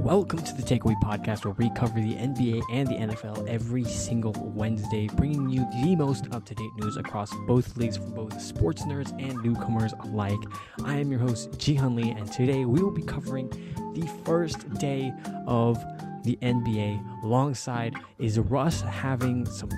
Welcome 0.00 0.38
to 0.44 0.54
the 0.54 0.62
Takeaway 0.62 0.98
Podcast, 1.02 1.44
where 1.44 1.52
we 1.58 1.68
cover 1.74 2.00
the 2.00 2.14
NBA 2.14 2.62
and 2.72 2.88
the 2.88 2.94
NFL 2.94 3.46
every 3.46 3.84
single 3.84 4.32
Wednesday, 4.32 5.08
bringing 5.08 5.50
you 5.50 5.68
the 5.70 5.94
most 5.94 6.24
up 6.32 6.46
to 6.46 6.54
date 6.54 6.70
news 6.78 6.96
across 6.96 7.30
both 7.46 7.76
leagues 7.76 7.98
for 7.98 8.06
both 8.06 8.40
sports 8.40 8.82
nerds 8.84 9.10
and 9.22 9.34
newcomers 9.42 9.92
alike. 10.00 10.38
I 10.84 10.96
am 10.96 11.10
your 11.10 11.20
host, 11.20 11.50
Jihan 11.52 11.94
Lee, 11.94 12.12
and 12.12 12.32
today 12.32 12.64
we 12.64 12.82
will 12.82 12.90
be 12.90 13.02
covering 13.02 13.50
the 13.94 14.10
first 14.24 14.72
day 14.78 15.12
of 15.46 15.76
the 16.24 16.38
NBA. 16.40 17.22
Alongside 17.22 17.94
is 18.18 18.38
Russ 18.38 18.80
having 18.80 19.44
some 19.44 19.68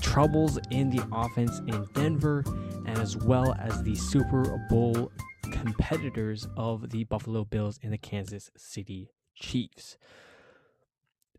troubles 0.00 0.58
in 0.72 0.90
the 0.90 1.06
offense 1.12 1.60
in 1.68 1.86
Denver, 1.94 2.42
and 2.84 2.98
as 2.98 3.16
well 3.16 3.54
as 3.60 3.80
the 3.84 3.94
Super 3.94 4.58
Bowl 4.68 5.12
competitors 5.52 6.48
of 6.56 6.90
the 6.90 7.04
Buffalo 7.04 7.44
Bills 7.44 7.78
and 7.84 7.92
the 7.92 7.98
Kansas 7.98 8.50
City 8.56 9.12
Chiefs. 9.38 9.96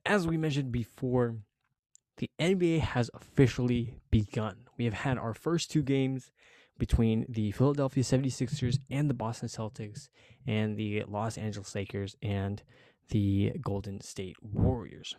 As 0.06 0.28
we 0.28 0.38
mentioned 0.38 0.72
before, 0.72 1.38
the 2.18 2.30
NBA 2.40 2.80
has 2.80 3.10
officially 3.14 3.96
begun. 4.12 4.68
We 4.78 4.86
have 4.86 4.94
had 4.94 5.18
our 5.18 5.34
first 5.34 5.72
two 5.72 5.84
games 5.84 6.32
between 6.78 7.26
the 7.30 7.52
Philadelphia 7.52 8.04
76ers 8.04 8.80
and 8.90 9.10
the 9.10 9.14
Boston 9.14 9.50
Celtics, 9.50 10.10
and 10.48 10.78
the 10.78 11.04
Los 11.08 11.38
Angeles 11.38 11.76
Lakers 11.76 12.16
and 12.24 12.64
the 13.10 13.52
Golden 13.62 14.02
State 14.02 14.38
Warriors. 14.42 15.16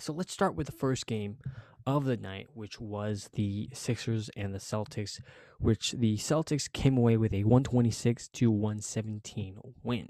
So 0.00 0.12
let's 0.12 0.32
start 0.32 0.54
with 0.54 0.66
the 0.66 0.72
first 0.72 1.06
game 1.06 1.38
of 1.84 2.04
the 2.04 2.16
night, 2.16 2.46
which 2.54 2.80
was 2.80 3.28
the 3.32 3.68
Sixers 3.72 4.30
and 4.36 4.54
the 4.54 4.58
Celtics, 4.58 5.20
which 5.58 5.92
the 5.92 6.16
Celtics 6.16 6.70
came 6.70 6.96
away 6.96 7.16
with 7.16 7.32
a 7.32 7.44
126 7.44 8.28
to 8.28 8.50
117 8.50 9.58
win. 9.82 10.08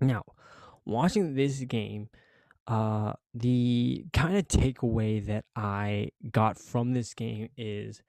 Now, 0.00 0.24
watching 0.84 1.34
this 1.34 1.60
game, 1.60 2.08
uh, 2.66 3.14
the 3.34 4.06
kind 4.12 4.36
of 4.36 4.48
takeaway 4.48 5.24
that 5.26 5.44
I 5.56 6.10
got 6.30 6.58
from 6.58 6.92
this 6.92 7.14
game 7.14 7.48
is 7.56 8.02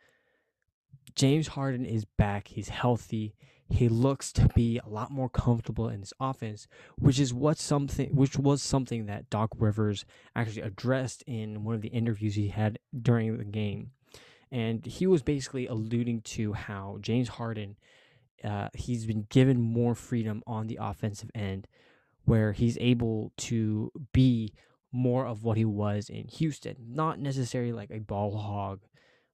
James 1.15 1.47
Harden 1.47 1.85
is 1.85 2.05
back. 2.05 2.47
He's 2.49 2.69
healthy. 2.69 3.35
He 3.69 3.89
looks 3.89 4.31
to 4.33 4.47
be 4.49 4.79
a 4.85 4.89
lot 4.89 5.09
more 5.09 5.29
comfortable 5.29 5.89
in 5.89 6.01
his 6.01 6.13
offense, 6.19 6.67
which 6.97 7.19
is 7.19 7.33
what 7.33 7.57
something 7.57 8.15
which 8.15 8.37
was 8.37 8.61
something 8.61 9.07
that 9.07 9.29
Doc 9.29 9.49
Rivers 9.57 10.05
actually 10.35 10.61
addressed 10.61 11.23
in 11.25 11.63
one 11.63 11.73
of 11.73 11.81
the 11.81 11.87
interviews 11.89 12.35
he 12.35 12.49
had 12.49 12.77
during 13.01 13.37
the 13.37 13.43
game. 13.45 13.91
And 14.51 14.85
he 14.85 15.07
was 15.07 15.23
basically 15.23 15.65
alluding 15.65 16.21
to 16.21 16.53
how 16.53 16.99
James 17.01 17.29
Harden 17.29 17.77
uh, 18.43 18.67
he's 18.75 19.05
been 19.05 19.25
given 19.29 19.59
more 19.59 19.95
freedom 19.95 20.43
on 20.45 20.67
the 20.67 20.77
offensive 20.79 21.31
end 21.33 21.67
where 22.25 22.53
he's 22.53 22.77
able 22.79 23.31
to 23.37 23.91
be 24.13 24.53
more 24.91 25.25
of 25.25 25.43
what 25.43 25.57
he 25.57 25.65
was 25.65 26.09
in 26.09 26.27
Houston, 26.27 26.75
not 26.87 27.19
necessarily 27.19 27.71
like 27.71 27.91
a 27.91 27.99
ball 27.99 28.37
hog, 28.37 28.81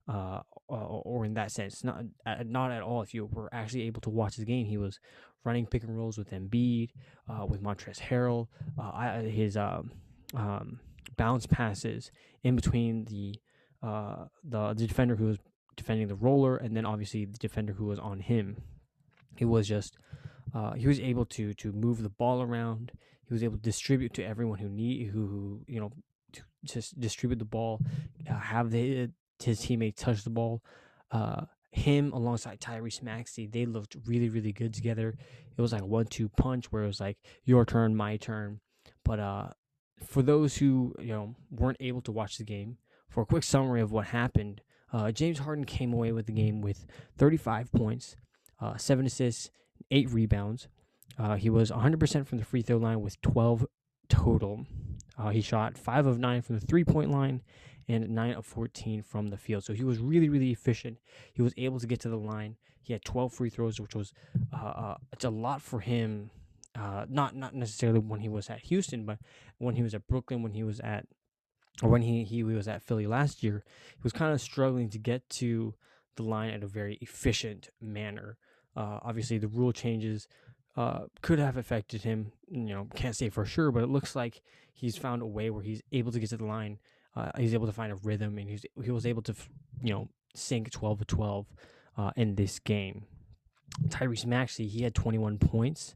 uh, 0.07 0.41
or 0.67 1.25
in 1.25 1.35
that 1.35 1.51
sense, 1.51 1.83
not 1.83 2.03
not 2.45 2.71
at 2.71 2.81
all. 2.81 3.01
If 3.01 3.13
you 3.13 3.25
were 3.25 3.49
actually 3.53 3.83
able 3.83 4.01
to 4.01 4.09
watch 4.09 4.35
his 4.35 4.45
game, 4.45 4.65
he 4.65 4.77
was 4.77 4.99
running 5.43 5.65
pick 5.65 5.83
and 5.83 5.95
rolls 5.95 6.17
with 6.17 6.31
Embiid, 6.31 6.89
uh, 7.29 7.45
with 7.45 7.61
Montrezl 7.61 8.01
Harrell, 8.01 8.47
uh, 8.79 9.21
his 9.21 9.55
um, 9.55 9.91
um, 10.33 10.79
bounce 11.17 11.45
passes 11.45 12.11
in 12.43 12.55
between 12.55 13.05
the 13.05 13.35
uh, 13.83 14.25
the 14.43 14.73
the 14.73 14.87
defender 14.87 15.15
who 15.15 15.25
was 15.25 15.37
defending 15.75 16.07
the 16.07 16.15
roller, 16.15 16.57
and 16.57 16.75
then 16.75 16.85
obviously 16.85 17.25
the 17.25 17.37
defender 17.37 17.73
who 17.73 17.85
was 17.85 17.99
on 17.99 18.19
him. 18.19 18.63
It 19.37 19.45
was 19.45 19.67
just 19.67 19.97
uh, 20.53 20.73
he 20.73 20.87
was 20.87 20.99
able 20.99 21.25
to 21.25 21.53
to 21.55 21.71
move 21.71 22.01
the 22.01 22.09
ball 22.09 22.41
around. 22.41 22.91
He 23.27 23.33
was 23.33 23.43
able 23.43 23.57
to 23.57 23.61
distribute 23.61 24.13
to 24.15 24.23
everyone 24.23 24.59
who 24.59 24.69
need 24.69 25.07
who, 25.07 25.27
who 25.27 25.61
you 25.67 25.79
know 25.79 25.91
to 26.33 26.41
just 26.63 26.99
distribute 26.99 27.39
the 27.39 27.45
ball, 27.45 27.81
uh, 28.29 28.33
have 28.37 28.71
the, 28.71 29.09
his 29.43 29.59
teammates 29.59 30.01
touch 30.01 30.23
the 30.23 30.29
ball. 30.29 30.63
Uh, 31.11 31.45
him 31.71 32.11
alongside 32.13 32.59
Tyrese 32.59 33.03
Maxey, 33.03 33.47
they 33.47 33.65
looked 33.65 33.95
really 34.05 34.29
really 34.29 34.51
good 34.51 34.73
together. 34.73 35.15
It 35.57 35.61
was 35.61 35.73
like 35.73 35.81
a 35.81 35.87
one-two 35.87 36.29
punch 36.29 36.71
where 36.71 36.83
it 36.83 36.87
was 36.87 36.99
like 36.99 37.17
your 37.43 37.65
turn, 37.65 37.95
my 37.95 38.17
turn. 38.17 38.59
But 39.03 39.19
uh, 39.19 39.49
for 40.03 40.21
those 40.21 40.57
who 40.57 40.95
you 40.99 41.13
know 41.13 41.35
weren't 41.51 41.77
able 41.79 42.01
to 42.01 42.11
watch 42.11 42.37
the 42.37 42.43
game, 42.43 42.77
for 43.09 43.21
a 43.21 43.25
quick 43.25 43.43
summary 43.43 43.81
of 43.81 43.91
what 43.91 44.07
happened, 44.07 44.61
uh, 44.91 45.11
James 45.11 45.39
Harden 45.39 45.65
came 45.65 45.93
away 45.93 46.11
with 46.11 46.25
the 46.25 46.31
game 46.31 46.61
with 46.61 46.85
35 47.17 47.71
points, 47.71 48.15
uh, 48.61 48.77
seven 48.77 49.05
assists, 49.05 49.51
eight 49.91 50.09
rebounds. 50.09 50.67
Uh, 51.17 51.35
he 51.35 51.49
was 51.49 51.71
100% 51.71 52.27
from 52.27 52.37
the 52.37 52.45
free 52.45 52.61
throw 52.61 52.77
line 52.77 53.01
with 53.01 53.19
12 53.21 53.65
total. 54.07 54.65
Uh, 55.17 55.29
he 55.29 55.41
shot 55.41 55.77
5 55.77 56.05
of 56.05 56.19
9 56.19 56.41
from 56.41 56.59
the 56.59 56.65
three 56.65 56.83
point 56.83 57.11
line 57.11 57.41
and 57.87 58.09
9 58.09 58.33
of 58.33 58.45
14 58.45 59.01
from 59.01 59.27
the 59.27 59.37
field. 59.37 59.63
So 59.63 59.73
he 59.73 59.83
was 59.83 59.99
really, 59.99 60.29
really 60.29 60.51
efficient. 60.51 60.99
He 61.33 61.41
was 61.41 61.53
able 61.57 61.79
to 61.79 61.87
get 61.87 61.99
to 62.01 62.09
the 62.09 62.17
line. 62.17 62.55
He 62.81 62.93
had 62.93 63.03
12 63.03 63.33
free 63.33 63.49
throws, 63.49 63.79
which 63.79 63.95
was 63.95 64.13
uh, 64.53 64.65
uh 64.65 64.97
it's 65.11 65.25
a 65.25 65.29
lot 65.29 65.61
for 65.61 65.79
him. 65.79 66.31
Uh, 66.75 67.05
not 67.09 67.35
not 67.35 67.53
necessarily 67.53 67.99
when 67.99 68.21
he 68.21 68.29
was 68.29 68.49
at 68.49 68.61
Houston, 68.61 69.05
but 69.05 69.19
when 69.57 69.75
he 69.75 69.83
was 69.83 69.93
at 69.93 70.07
Brooklyn, 70.07 70.41
when 70.41 70.53
he 70.53 70.63
was 70.63 70.79
at 70.79 71.05
or 71.81 71.89
when 71.89 72.01
he, 72.01 72.23
he 72.23 72.43
was 72.43 72.67
at 72.67 72.81
Philly 72.81 73.07
last 73.07 73.43
year, 73.43 73.63
he 73.95 74.01
was 74.03 74.13
kind 74.13 74.33
of 74.33 74.41
struggling 74.41 74.89
to 74.89 74.97
get 74.97 75.29
to 75.29 75.73
the 76.15 76.23
line 76.23 76.49
at 76.49 76.63
a 76.63 76.67
very 76.67 76.97
efficient 77.01 77.69
manner. 77.81 78.37
Uh, 78.79 78.99
obviously, 79.03 79.37
the 79.37 79.49
rule 79.49 79.73
changes 79.73 80.27
uh, 80.77 81.01
could 81.21 81.37
have 81.37 81.57
affected 81.57 82.01
him. 82.03 82.31
You 82.49 82.73
know, 82.73 82.87
can't 82.95 83.15
say 83.15 83.29
for 83.29 83.43
sure, 83.43 83.71
but 83.71 83.83
it 83.83 83.89
looks 83.89 84.15
like 84.15 84.41
he's 84.73 84.95
found 84.95 85.21
a 85.21 85.27
way 85.27 85.49
where 85.49 85.61
he's 85.61 85.81
able 85.91 86.13
to 86.13 86.19
get 86.19 86.29
to 86.29 86.37
the 86.37 86.45
line. 86.45 86.79
Uh, 87.13 87.31
he's 87.37 87.53
able 87.53 87.67
to 87.67 87.73
find 87.73 87.91
a 87.91 87.95
rhythm, 87.95 88.37
and 88.37 88.49
he's 88.49 88.65
he 88.81 88.91
was 88.91 89.05
able 89.05 89.21
to, 89.23 89.35
you 89.83 89.93
know, 89.93 90.07
sink 90.33 90.71
twelve 90.71 90.99
to 90.99 91.05
twelve 91.05 91.45
uh, 91.97 92.11
in 92.15 92.35
this 92.35 92.59
game. 92.59 93.03
Tyrese 93.89 94.25
Maxey, 94.25 94.67
he 94.67 94.83
had 94.83 94.95
twenty 94.95 95.17
one 95.17 95.37
points. 95.37 95.95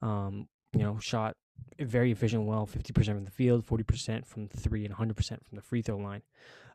Um, 0.00 0.48
you 0.72 0.82
know, 0.82 0.98
shot 0.98 1.36
very 1.78 2.12
efficient, 2.12 2.44
well, 2.44 2.64
fifty 2.64 2.94
percent 2.94 3.18
from 3.18 3.26
the 3.26 3.30
field, 3.30 3.66
forty 3.66 3.84
percent 3.84 4.26
from 4.26 4.48
three, 4.48 4.86
and 4.86 4.94
hundred 4.94 5.18
percent 5.18 5.44
from 5.46 5.56
the 5.56 5.62
free 5.62 5.82
throw 5.82 5.98
line. 5.98 6.22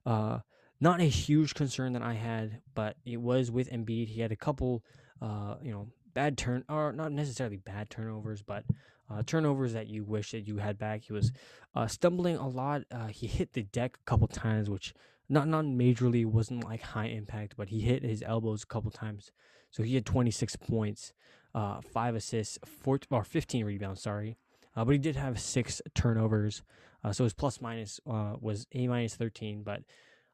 Uh, 0.06 0.40
not 0.80 1.02
a 1.02 1.06
huge 1.06 1.56
concern 1.56 1.94
that 1.94 2.04
I 2.04 2.14
had, 2.14 2.62
but 2.76 2.98
it 3.06 3.20
was 3.20 3.50
with 3.50 3.72
Embiid. 3.72 4.10
He 4.10 4.22
had 4.22 4.32
a 4.32 4.36
couple 4.36 4.84
uh, 5.22 5.56
you 5.62 5.72
know, 5.72 5.88
bad 6.14 6.38
turn 6.38 6.64
or 6.70 6.92
not 6.92 7.12
necessarily 7.12 7.58
bad 7.58 7.90
turnovers, 7.90 8.42
but 8.42 8.64
uh, 9.10 9.24
turnovers 9.26 9.74
that 9.74 9.88
you 9.88 10.04
wish 10.04 10.32
that 10.32 10.48
you 10.48 10.58
had 10.58 10.78
back. 10.78 11.04
He 11.04 11.14
was 11.14 11.32
uh, 11.76 11.88
stumbling 11.88 12.36
a 12.36 12.48
lot. 12.48 12.84
Uh, 12.92 13.08
he 13.08 13.28
hit 13.28 13.54
the 13.54 13.64
deck 13.64 13.98
a 14.02 14.10
couple 14.10 14.28
times, 14.28 14.70
which 14.70 14.94
not 15.30 15.48
not 15.48 15.66
majorly 15.66 16.26
wasn't 16.26 16.64
like 16.64 16.82
high 16.82 17.08
impact, 17.08 17.56
but 17.58 17.70
he 17.70 17.82
hit 17.82 18.04
his 18.04 18.24
elbows 18.26 18.64
a 18.64 18.68
couple 18.68 18.92
times. 18.92 19.32
So 19.72 19.84
he 19.84 19.96
had 19.96 20.06
26 20.06 20.56
points, 20.56 21.14
uh, 21.54 21.82
five 21.82 22.16
assists, 22.16 22.58
four 22.66 23.00
or 23.12 23.24
15 23.24 23.66
rebounds. 23.66 24.02
Sorry, 24.02 24.38
uh, 24.76 24.86
but 24.86 24.94
he 24.94 24.98
did 24.98 25.16
have 25.16 25.40
six 25.40 25.82
turnovers. 25.94 26.64
Uh, 27.04 27.12
so 27.12 27.24
his 27.26 27.34
plus 27.34 27.62
minus 27.62 28.00
was 28.06 28.66
a 28.74 28.88
minus 28.88 29.16
13, 29.16 29.64
but 29.64 29.84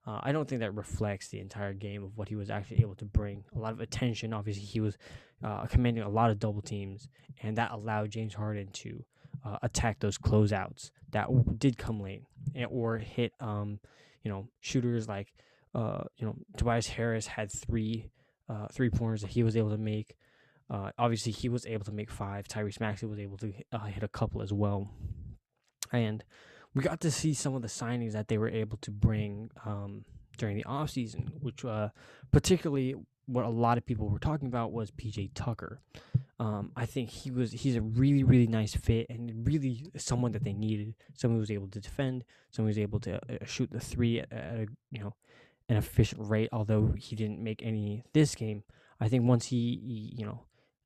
uh, 0.06 0.20
I 0.22 0.32
don't 0.32 0.48
think 0.48 0.62
that 0.62 0.76
reflects 0.76 1.30
the 1.30 1.40
entire 1.40 1.74
game 1.74 2.04
of 2.04 2.18
what 2.18 2.28
he 2.28 2.36
was 2.36 2.50
actually 2.50 2.82
able 2.82 2.96
to 2.96 3.06
bring. 3.06 3.46
A 3.56 3.60
lot 3.60 3.72
of 3.72 3.80
attention. 3.80 4.34
Obviously, 4.34 4.64
he 4.64 4.82
was 4.82 4.98
uh, 5.44 5.66
commanding 5.68 6.04
a 6.04 6.10
lot 6.10 6.30
of 6.30 6.40
double 6.40 6.62
teams, 6.62 7.08
and 7.42 7.58
that 7.58 7.72
allowed 7.72 8.12
James 8.12 8.34
Harden 8.34 8.68
to 8.74 9.06
uh, 9.46 9.58
attack 9.62 10.00
those 10.00 10.18
closeouts 10.18 10.92
that 11.12 11.28
did 11.58 11.78
come 11.78 12.02
late 12.02 12.24
and, 12.54 12.68
or 12.70 12.98
hit, 12.98 13.32
um, 13.40 13.80
you 14.24 14.32
know, 14.32 14.50
shooters 14.60 15.08
like, 15.08 15.34
uh, 15.74 16.04
you 16.18 16.26
know, 16.26 16.36
Tobias 16.58 16.88
Harris 16.88 17.26
had 17.26 17.50
three 17.52 18.10
uh, 18.50 18.68
three 18.74 18.90
pointers 18.90 19.22
that 19.22 19.32
he 19.32 19.42
was 19.42 19.56
able 19.56 19.70
to 19.70 19.78
make. 19.78 20.16
Uh, 20.70 20.92
obviously, 20.98 21.32
he 21.32 21.48
was 21.48 21.66
able 21.66 21.86
to 21.86 21.92
make 21.94 22.12
five. 22.12 22.48
Tyrese 22.48 22.80
Maxey 22.80 23.06
was 23.06 23.20
able 23.20 23.38
to 23.38 23.52
hit 23.52 24.04
a 24.04 24.08
couple 24.10 24.42
as 24.42 24.52
well, 24.52 24.90
and 25.94 26.24
we 26.74 26.82
got 26.82 27.02
to 27.02 27.12
see 27.12 27.34
some 27.34 27.56
of 27.56 27.62
the 27.62 27.68
signings 27.68 28.14
that 28.14 28.28
they 28.28 28.38
were 28.38 28.50
able 28.50 28.78
to 28.78 28.92
bring 28.92 29.52
um, 29.66 30.06
during 30.38 30.58
the 30.58 30.64
offseason, 30.64 31.30
which 31.42 31.64
uh, 31.64 31.90
particularly 32.32 32.96
what 33.26 33.46
a 33.46 33.50
lot 33.50 33.78
of 33.78 33.86
people 33.86 34.10
were 34.10 34.20
talking 34.20 34.48
about 34.48 34.72
was 34.72 34.92
PJ 34.92 35.32
Tucker. 35.34 35.82
Um, 36.40 36.72
I 36.76 36.86
think 36.86 37.10
he 37.10 37.32
was 37.32 37.52
he's 37.52 37.76
a 37.76 37.82
really 37.82 38.24
really 38.24 38.48
nice 38.48 38.76
fit 38.76 39.08
and 39.10 39.48
really 39.48 39.86
someone 39.98 40.32
that 40.32 40.44
they 40.44 40.54
needed. 40.54 40.96
Someone 41.14 41.38
who 41.38 41.42
was 41.42 41.52
able 41.52 41.68
to 41.70 41.80
defend, 41.80 42.24
someone 42.52 42.68
who 42.68 42.72
was 42.72 42.80
able 42.80 43.00
to 43.02 43.16
uh, 43.16 43.46
shoot 43.46 43.72
the 43.72 43.80
three 43.80 44.20
at, 44.20 44.32
at 44.34 44.56
a 44.56 44.68
you 44.92 45.00
know 45.00 45.16
an 45.70 45.78
efficient 45.78 46.28
rate. 46.28 46.50
Although 46.52 46.96
he 46.98 47.16
didn't 47.16 47.40
make 47.40 47.62
any 47.64 48.04
this 48.14 48.36
game, 48.36 48.64
I 49.00 49.08
think 49.08 49.26
once 49.26 49.46
he, 49.46 49.80
he 49.84 50.16
you 50.18 50.26
know 50.26 50.42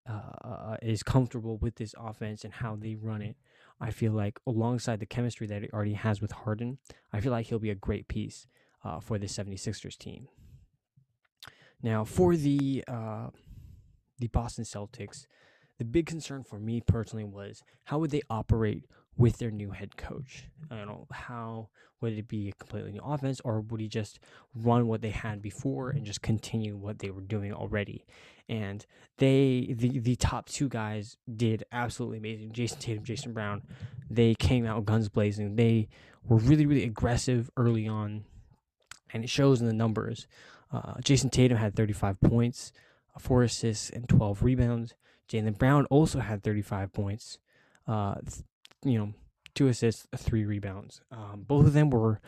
uh, 0.07 0.47
uh 0.47 0.77
is 0.81 1.01
comfortable 1.01 1.57
with 1.57 1.75
this 1.75 1.95
offense 1.97 2.43
and 2.43 2.53
how 2.53 2.75
they 2.75 2.95
run 2.95 3.21
it, 3.21 3.37
I 3.79 3.91
feel 3.91 4.11
like 4.11 4.39
alongside 4.47 4.99
the 4.99 5.05
chemistry 5.05 5.47
that 5.47 5.61
he 5.61 5.69
already 5.69 5.93
has 5.93 6.21
with 6.21 6.31
Harden, 6.31 6.79
I 7.13 7.19
feel 7.19 7.31
like 7.31 7.47
he'll 7.47 7.59
be 7.59 7.69
a 7.69 7.75
great 7.75 8.07
piece 8.07 8.47
uh, 8.83 8.99
for 8.99 9.17
the 9.17 9.27
76ers 9.27 9.97
team. 9.97 10.27
Now, 11.83 12.03
for 12.03 12.35
the 12.35 12.83
uh, 12.87 13.27
the 14.19 14.27
Boston 14.27 14.63
Celtics, 14.63 15.27
the 15.77 15.85
big 15.85 16.07
concern 16.07 16.43
for 16.43 16.59
me 16.59 16.81
personally 16.81 17.23
was 17.23 17.61
how 17.85 17.99
would 17.99 18.09
they 18.09 18.23
operate 18.29 18.85
with 19.17 19.37
their 19.37 19.51
new 19.51 19.71
head 19.71 19.97
coach. 19.97 20.45
I 20.69 20.75
don't 20.75 20.87
know 20.87 21.07
how 21.11 21.69
would 21.99 22.13
it 22.13 22.27
be 22.27 22.49
a 22.49 22.51
completely 22.53 22.91
new 22.91 23.01
offense 23.03 23.41
or 23.43 23.61
would 23.61 23.81
he 23.81 23.87
just 23.87 24.19
run 24.53 24.87
what 24.87 25.01
they 25.01 25.09
had 25.09 25.41
before 25.41 25.89
and 25.89 26.05
just 26.05 26.21
continue 26.21 26.75
what 26.75 26.99
they 26.99 27.09
were 27.09 27.21
doing 27.21 27.51
already? 27.51 28.05
And 28.47 28.85
they 29.17 29.73
the 29.77 29.99
the 29.99 30.15
top 30.15 30.47
two 30.47 30.69
guys 30.69 31.17
did 31.35 31.63
absolutely 31.71 32.19
amazing. 32.19 32.51
Jayson 32.51 32.79
Tatum, 32.79 33.03
Jason 33.03 33.33
Brown, 33.33 33.63
they 34.09 34.35
came 34.35 34.65
out 34.65 34.85
guns 34.85 35.09
blazing. 35.09 35.55
They 35.55 35.89
were 36.27 36.37
really 36.37 36.65
really 36.65 36.83
aggressive 36.83 37.49
early 37.57 37.87
on, 37.87 38.23
and 39.11 39.23
it 39.23 39.29
shows 39.29 39.59
in 39.59 39.67
the 39.67 39.73
numbers. 39.73 40.27
Uh, 40.71 40.95
Jayson 41.03 41.29
Tatum 41.29 41.57
had 41.57 41.75
35 41.75 42.19
points, 42.21 42.71
four 43.19 43.43
assists, 43.43 43.89
and 43.89 44.07
12 44.07 44.43
rebounds. 44.43 44.93
Jaylen 45.29 45.57
Brown 45.57 45.85
also 45.85 46.19
had 46.19 46.43
35 46.43 46.93
points, 46.93 47.37
uh, 47.87 48.15
you 48.83 48.97
know, 48.97 49.13
two 49.55 49.67
assists, 49.67 50.07
three 50.15 50.45
rebounds. 50.45 51.01
Um, 51.11 51.43
both 51.47 51.65
of 51.65 51.73
them 51.73 51.89
were 51.89 52.21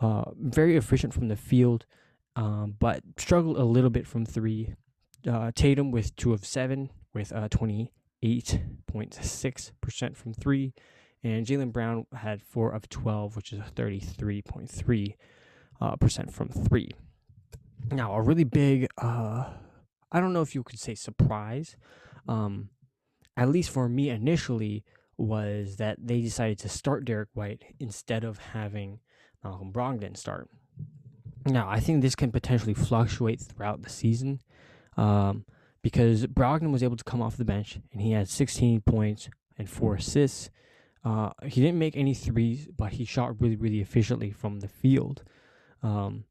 uh, 0.00 0.30
very 0.38 0.76
efficient 0.76 1.12
from 1.12 1.28
the 1.28 1.36
field, 1.36 1.84
um, 2.36 2.76
but 2.78 3.02
struggled 3.16 3.58
a 3.58 3.64
little 3.64 3.90
bit 3.90 4.06
from 4.06 4.24
three. 4.24 4.74
Uh, 5.28 5.50
Tatum 5.54 5.90
with 5.90 6.14
two 6.16 6.32
of 6.32 6.46
seven, 6.46 6.90
with 7.12 7.32
uh, 7.32 7.48
28.6% 7.48 10.16
from 10.16 10.32
three. 10.32 10.72
And 11.24 11.44
Jaylen 11.44 11.72
Brown 11.72 12.06
had 12.14 12.40
four 12.42 12.72
of 12.72 12.88
12, 12.88 13.34
which 13.34 13.52
is 13.52 13.58
33.3 13.74 15.14
uh, 15.80 15.96
percent 15.96 16.32
from 16.32 16.48
three. 16.48 16.90
Now, 17.90 18.14
a 18.14 18.22
really 18.22 18.44
big, 18.44 18.86
uh, 18.98 19.50
I 20.12 20.20
don't 20.20 20.32
know 20.32 20.42
if 20.42 20.54
you 20.54 20.62
could 20.62 20.78
say 20.78 20.94
surprise, 20.94 21.76
um, 22.28 22.68
at 23.36 23.48
least 23.48 23.70
for 23.70 23.88
me 23.88 24.10
initially, 24.10 24.84
was 25.18 25.76
that 25.76 25.96
they 26.00 26.20
decided 26.20 26.58
to 26.58 26.68
start 26.68 27.04
Derrick 27.04 27.28
White 27.34 27.62
instead 27.80 28.24
of 28.24 28.38
having 28.38 29.00
Malcolm 29.42 29.72
Brogdon 29.72 30.16
start. 30.16 30.48
Now, 31.46 31.68
I 31.68 31.80
think 31.80 32.02
this 32.02 32.16
can 32.16 32.32
potentially 32.32 32.74
fluctuate 32.74 33.40
throughout 33.40 33.82
the 33.82 33.88
season 33.88 34.40
um, 34.96 35.44
because 35.82 36.26
Brogdon 36.26 36.72
was 36.72 36.82
able 36.82 36.96
to 36.96 37.04
come 37.04 37.22
off 37.22 37.36
the 37.36 37.44
bench 37.44 37.78
and 37.92 38.00
he 38.02 38.12
had 38.12 38.28
16 38.28 38.80
points 38.80 39.28
and 39.56 39.70
four 39.70 39.94
assists. 39.94 40.50
Uh, 41.04 41.30
he 41.44 41.60
didn't 41.60 41.78
make 41.78 41.96
any 41.96 42.14
threes, 42.14 42.68
but 42.76 42.94
he 42.94 43.04
shot 43.04 43.40
really, 43.40 43.56
really 43.56 43.80
efficiently 43.80 44.32
from 44.32 44.58
the 44.58 44.68
field. 44.68 45.22
Um, 45.82 46.24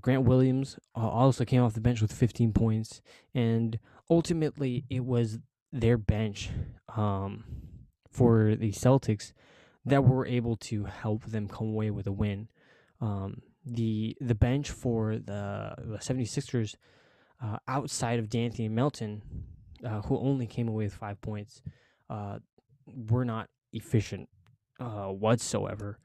Grant 0.00 0.24
Williams 0.24 0.78
uh, 0.96 1.08
also 1.08 1.44
came 1.44 1.62
off 1.62 1.74
the 1.74 1.80
bench 1.80 2.02
with 2.02 2.12
15 2.12 2.52
points, 2.52 3.00
and 3.34 3.78
ultimately 4.10 4.84
it 4.90 5.04
was 5.04 5.38
their 5.72 5.96
bench 5.96 6.50
um, 6.96 7.44
for 8.10 8.54
the 8.56 8.72
Celtics 8.72 9.32
that 9.84 10.04
were 10.04 10.26
able 10.26 10.56
to 10.56 10.84
help 10.84 11.24
them 11.24 11.48
come 11.48 11.68
away 11.68 11.90
with 11.90 12.06
a 12.06 12.12
win. 12.12 12.48
Um, 13.00 13.42
the 13.64 14.16
the 14.20 14.34
bench 14.34 14.70
for 14.70 15.16
the, 15.16 15.74
the 15.78 15.98
76ers 15.98 16.74
uh, 17.42 17.58
outside 17.66 18.18
of 18.18 18.28
D'Anthony 18.28 18.68
Melton, 18.68 19.22
uh, 19.84 20.02
who 20.02 20.18
only 20.18 20.46
came 20.46 20.68
away 20.68 20.84
with 20.84 20.94
five 20.94 21.20
points, 21.20 21.62
uh, 22.10 22.38
were 22.86 23.24
not 23.24 23.48
efficient 23.72 24.28
uh, 24.80 25.06
whatsoever. 25.06 25.98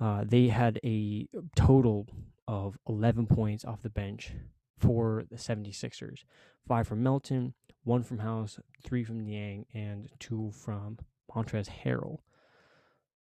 Uh, 0.00 0.24
they 0.26 0.48
had 0.48 0.80
a 0.84 1.28
total 1.54 2.06
of 2.48 2.78
11 2.88 3.26
points 3.26 3.64
off 3.64 3.82
the 3.82 3.90
bench 3.90 4.32
for 4.78 5.24
the 5.30 5.36
76ers. 5.36 6.24
Five 6.66 6.88
from 6.88 7.02
Melton, 7.02 7.54
one 7.84 8.02
from 8.02 8.18
House, 8.18 8.58
three 8.82 9.04
from 9.04 9.24
Niang, 9.24 9.66
and 9.74 10.08
two 10.18 10.50
from 10.54 10.98
Montrezl 11.34 11.70
Harrell. 11.84 12.18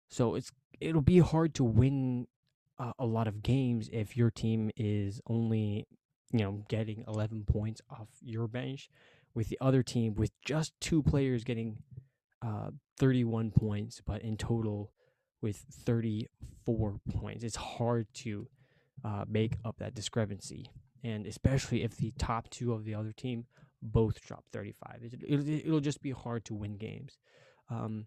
So 0.08 0.34
it's 0.34 0.50
it'll 0.80 1.02
be 1.02 1.18
hard 1.18 1.54
to 1.54 1.64
win 1.64 2.26
uh, 2.78 2.92
a 2.98 3.06
lot 3.06 3.28
of 3.28 3.42
games 3.42 3.88
if 3.92 4.16
your 4.16 4.30
team 4.30 4.70
is 4.76 5.20
only 5.26 5.86
you 6.32 6.40
know 6.40 6.64
getting 6.68 7.04
11 7.06 7.44
points 7.44 7.80
off 7.90 8.08
your 8.22 8.48
bench 8.48 8.88
with 9.34 9.48
the 9.48 9.58
other 9.60 9.82
team 9.82 10.14
with 10.14 10.30
just 10.44 10.72
two 10.80 11.02
players 11.02 11.44
getting 11.44 11.82
uh, 12.42 12.70
31 12.98 13.50
points 13.50 14.00
but 14.04 14.22
in 14.22 14.36
total 14.36 14.90
with 15.42 15.56
34 15.84 17.00
points. 17.14 17.44
It's 17.44 17.56
hard 17.56 18.06
to 18.14 18.46
uh, 19.04 19.24
make 19.28 19.56
up 19.64 19.78
that 19.78 19.94
discrepancy. 19.94 20.70
And 21.02 21.26
especially 21.26 21.82
if 21.82 21.96
the 21.96 22.12
top 22.18 22.50
two 22.50 22.72
of 22.72 22.84
the 22.84 22.94
other 22.94 23.12
team 23.12 23.46
both 23.82 24.20
drop 24.20 24.44
35 24.52 24.98
it, 25.02 25.14
it, 25.22 25.62
it'll 25.66 25.80
just 25.80 26.02
be 26.02 26.10
hard 26.10 26.44
to 26.44 26.52
win 26.52 26.76
games 26.76 27.16
um, 27.70 28.06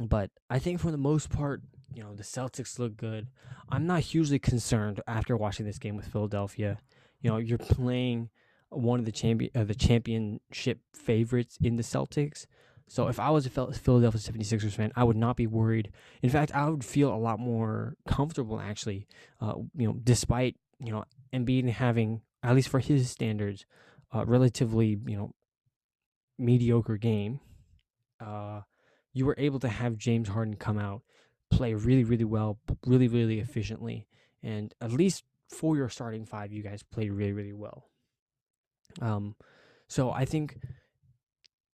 but 0.00 0.30
I 0.50 0.58
think 0.58 0.80
for 0.80 0.90
the 0.90 0.96
most 0.96 1.30
part, 1.30 1.62
you 1.94 2.02
know, 2.02 2.14
the 2.14 2.22
Celtics 2.22 2.78
look 2.78 2.96
good. 2.96 3.28
I'm 3.68 3.86
not 3.86 4.00
hugely 4.00 4.38
concerned 4.38 5.00
after 5.06 5.36
watching 5.36 5.66
this 5.66 5.78
game 5.78 5.96
with 5.96 6.08
Philadelphia. 6.08 6.78
You 7.20 7.30
know, 7.30 7.36
you're 7.36 7.58
playing 7.58 8.30
one 8.70 8.98
of 8.98 9.04
the 9.04 9.12
champion 9.12 9.50
uh, 9.54 9.64
the 9.64 9.74
championship 9.74 10.80
favorites 10.92 11.58
in 11.62 11.76
the 11.76 11.82
Celtics. 11.82 12.46
So 12.86 13.08
if 13.08 13.18
I 13.18 13.30
was 13.30 13.46
a 13.46 13.50
Philadelphia 13.50 14.20
76ers 14.20 14.72
fan, 14.72 14.92
I 14.94 15.04
would 15.04 15.16
not 15.16 15.36
be 15.36 15.46
worried. 15.46 15.90
In 16.22 16.28
fact, 16.28 16.54
I 16.54 16.68
would 16.68 16.84
feel 16.84 17.14
a 17.14 17.16
lot 17.16 17.38
more 17.38 17.94
comfortable 18.06 18.60
actually. 18.60 19.06
Uh, 19.40 19.54
you 19.76 19.86
know, 19.86 19.94
despite 20.02 20.56
you 20.80 20.92
know 20.92 21.04
Embiid 21.32 21.68
having 21.70 22.22
at 22.42 22.54
least 22.54 22.68
for 22.68 22.80
his 22.80 23.10
standards, 23.10 23.64
uh, 24.12 24.24
relatively 24.26 24.98
you 25.06 25.16
know 25.16 25.34
mediocre 26.38 26.96
game. 26.96 27.40
Uh, 28.24 28.62
you 29.12 29.26
were 29.26 29.36
able 29.38 29.60
to 29.60 29.68
have 29.68 29.96
James 29.96 30.28
Harden 30.28 30.56
come 30.56 30.78
out, 30.78 31.02
play 31.50 31.74
really, 31.74 32.04
really 32.04 32.24
well, 32.24 32.58
really, 32.86 33.08
really 33.08 33.40
efficiently, 33.40 34.06
and 34.42 34.74
at 34.80 34.92
least 34.92 35.24
for 35.48 35.76
your 35.76 35.88
starting 35.88 36.24
five, 36.24 36.52
you 36.52 36.62
guys 36.62 36.82
played 36.82 37.12
really, 37.12 37.32
really 37.32 37.52
well. 37.52 37.90
Um, 39.00 39.36
so 39.88 40.10
I 40.10 40.24
think 40.24 40.58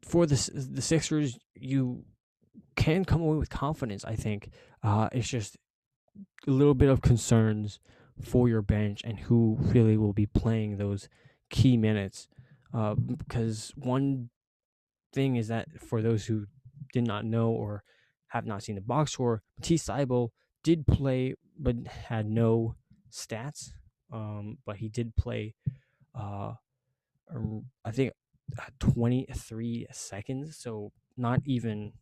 for 0.04 0.26
the 0.26 0.50
the 0.54 0.82
Sixers, 0.82 1.38
you 1.54 2.04
can 2.76 3.04
come 3.04 3.20
away 3.20 3.36
with 3.36 3.50
confidence. 3.50 4.04
I 4.04 4.16
think 4.16 4.50
uh, 4.82 5.08
it's 5.12 5.28
just 5.28 5.56
a 6.46 6.50
little 6.50 6.74
bit 6.74 6.88
of 6.88 7.00
concerns 7.00 7.78
for 8.22 8.48
your 8.48 8.62
bench 8.62 9.02
and 9.04 9.18
who 9.18 9.56
really 9.60 9.96
will 9.96 10.12
be 10.12 10.26
playing 10.26 10.76
those 10.76 11.08
key 11.48 11.76
minutes. 11.76 12.28
Uh, 12.72 12.94
because 12.94 13.72
one 13.76 14.30
thing 15.12 15.36
is 15.36 15.48
that 15.48 15.68
for 15.80 16.02
those 16.02 16.26
who 16.26 16.46
did 16.92 17.06
not 17.06 17.24
know 17.24 17.50
or 17.50 17.82
have 18.28 18.46
not 18.46 18.62
seen 18.62 18.74
the 18.74 18.80
box 18.80 19.12
score, 19.12 19.42
Thybulle 19.60 20.30
did 20.62 20.86
play 20.86 21.34
but 21.58 21.76
had 21.86 22.26
no 22.26 22.74
stats. 23.12 23.70
Um, 24.12 24.58
but 24.66 24.76
he 24.76 24.88
did 24.88 25.14
play, 25.14 25.54
uh, 26.18 26.54
I 27.84 27.90
think, 27.92 28.12
uh, 28.58 28.64
23 28.80 29.86
seconds, 29.92 30.56
so 30.56 30.92
not 31.16 31.40
even 31.44 31.92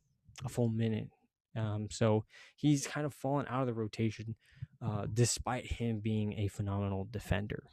a 0.45 0.49
full 0.49 0.71
minute. 0.71 1.09
Um, 1.55 1.88
so 1.91 2.25
he's 2.57 2.87
kind 2.87 3.05
of 3.05 3.12
fallen 3.12 3.47
out 3.50 3.62
of 3.62 3.67
the 3.67 3.75
rotation, 3.75 4.37
uh, 4.81 5.07
despite 5.12 5.67
him 5.67 6.00
being 6.00 6.38
a 6.38 6.49
phenomenal 6.49 7.09
defender. 7.11 7.65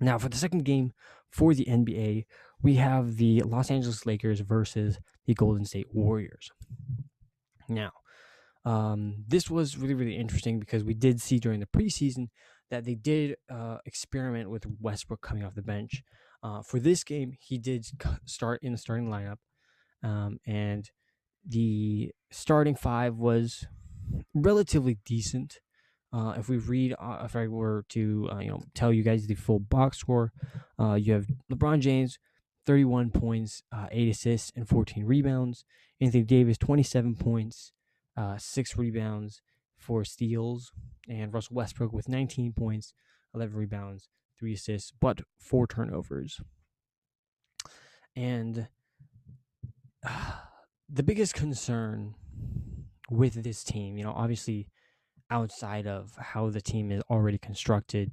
Now, 0.00 0.18
for 0.18 0.28
the 0.28 0.36
second 0.36 0.64
game 0.64 0.92
for 1.30 1.54
the 1.54 1.64
NBA, 1.64 2.26
we 2.62 2.74
have 2.74 3.16
the 3.16 3.42
Los 3.42 3.70
Angeles 3.70 4.06
Lakers 4.06 4.40
versus 4.40 4.98
the 5.26 5.34
Golden 5.34 5.64
State 5.64 5.88
Warriors. 5.92 6.50
Now, 7.68 7.92
um, 8.64 9.24
this 9.26 9.50
was 9.50 9.76
really, 9.76 9.94
really 9.94 10.16
interesting 10.16 10.58
because 10.58 10.84
we 10.84 10.94
did 10.94 11.20
see 11.20 11.38
during 11.38 11.60
the 11.60 11.66
preseason 11.66 12.28
that 12.70 12.84
they 12.84 12.94
did 12.94 13.36
uh, 13.50 13.78
experiment 13.86 14.50
with 14.50 14.64
Westbrook 14.80 15.20
coming 15.22 15.44
off 15.44 15.54
the 15.54 15.62
bench. 15.62 16.02
Uh, 16.42 16.62
for 16.62 16.78
this 16.78 17.02
game, 17.04 17.32
he 17.40 17.58
did 17.58 17.86
start 18.24 18.60
in 18.62 18.72
the 18.72 18.78
starting 18.78 19.08
lineup, 19.08 19.38
um, 20.02 20.38
and 20.46 20.90
the 21.46 22.12
starting 22.30 22.74
five 22.74 23.16
was 23.16 23.66
relatively 24.34 24.98
decent. 25.04 25.58
Uh, 26.12 26.34
if 26.38 26.48
we 26.48 26.56
read, 26.56 26.94
uh, 26.98 27.22
if 27.24 27.36
I 27.36 27.48
were 27.48 27.84
to, 27.90 28.28
uh, 28.32 28.38
you 28.38 28.48
know, 28.48 28.62
tell 28.74 28.92
you 28.92 29.02
guys 29.02 29.26
the 29.26 29.34
full 29.34 29.58
box 29.58 29.98
score, 29.98 30.32
uh, 30.78 30.94
you 30.94 31.12
have 31.12 31.26
LeBron 31.52 31.80
James, 31.80 32.18
31 32.68 33.08
points, 33.08 33.62
uh, 33.72 33.86
8 33.90 34.10
assists, 34.10 34.52
and 34.54 34.68
14 34.68 35.06
rebounds. 35.06 35.64
Anthony 36.02 36.22
Davis, 36.22 36.58
27 36.58 37.14
points, 37.14 37.72
uh, 38.14 38.36
6 38.36 38.76
rebounds, 38.76 39.40
4 39.78 40.04
steals. 40.04 40.70
And 41.08 41.32
Russell 41.32 41.56
Westbrook 41.56 41.94
with 41.94 42.10
19 42.10 42.52
points, 42.52 42.92
11 43.34 43.56
rebounds, 43.56 44.10
3 44.38 44.52
assists, 44.52 44.92
but 45.00 45.22
4 45.38 45.66
turnovers. 45.66 46.42
And 48.14 48.68
the 50.90 51.02
biggest 51.02 51.32
concern 51.32 52.16
with 53.08 53.42
this 53.42 53.64
team, 53.64 53.96
you 53.96 54.04
know, 54.04 54.12
obviously 54.14 54.68
outside 55.30 55.86
of 55.86 56.12
how 56.18 56.50
the 56.50 56.60
team 56.60 56.92
is 56.92 57.02
already 57.08 57.38
constructed, 57.38 58.10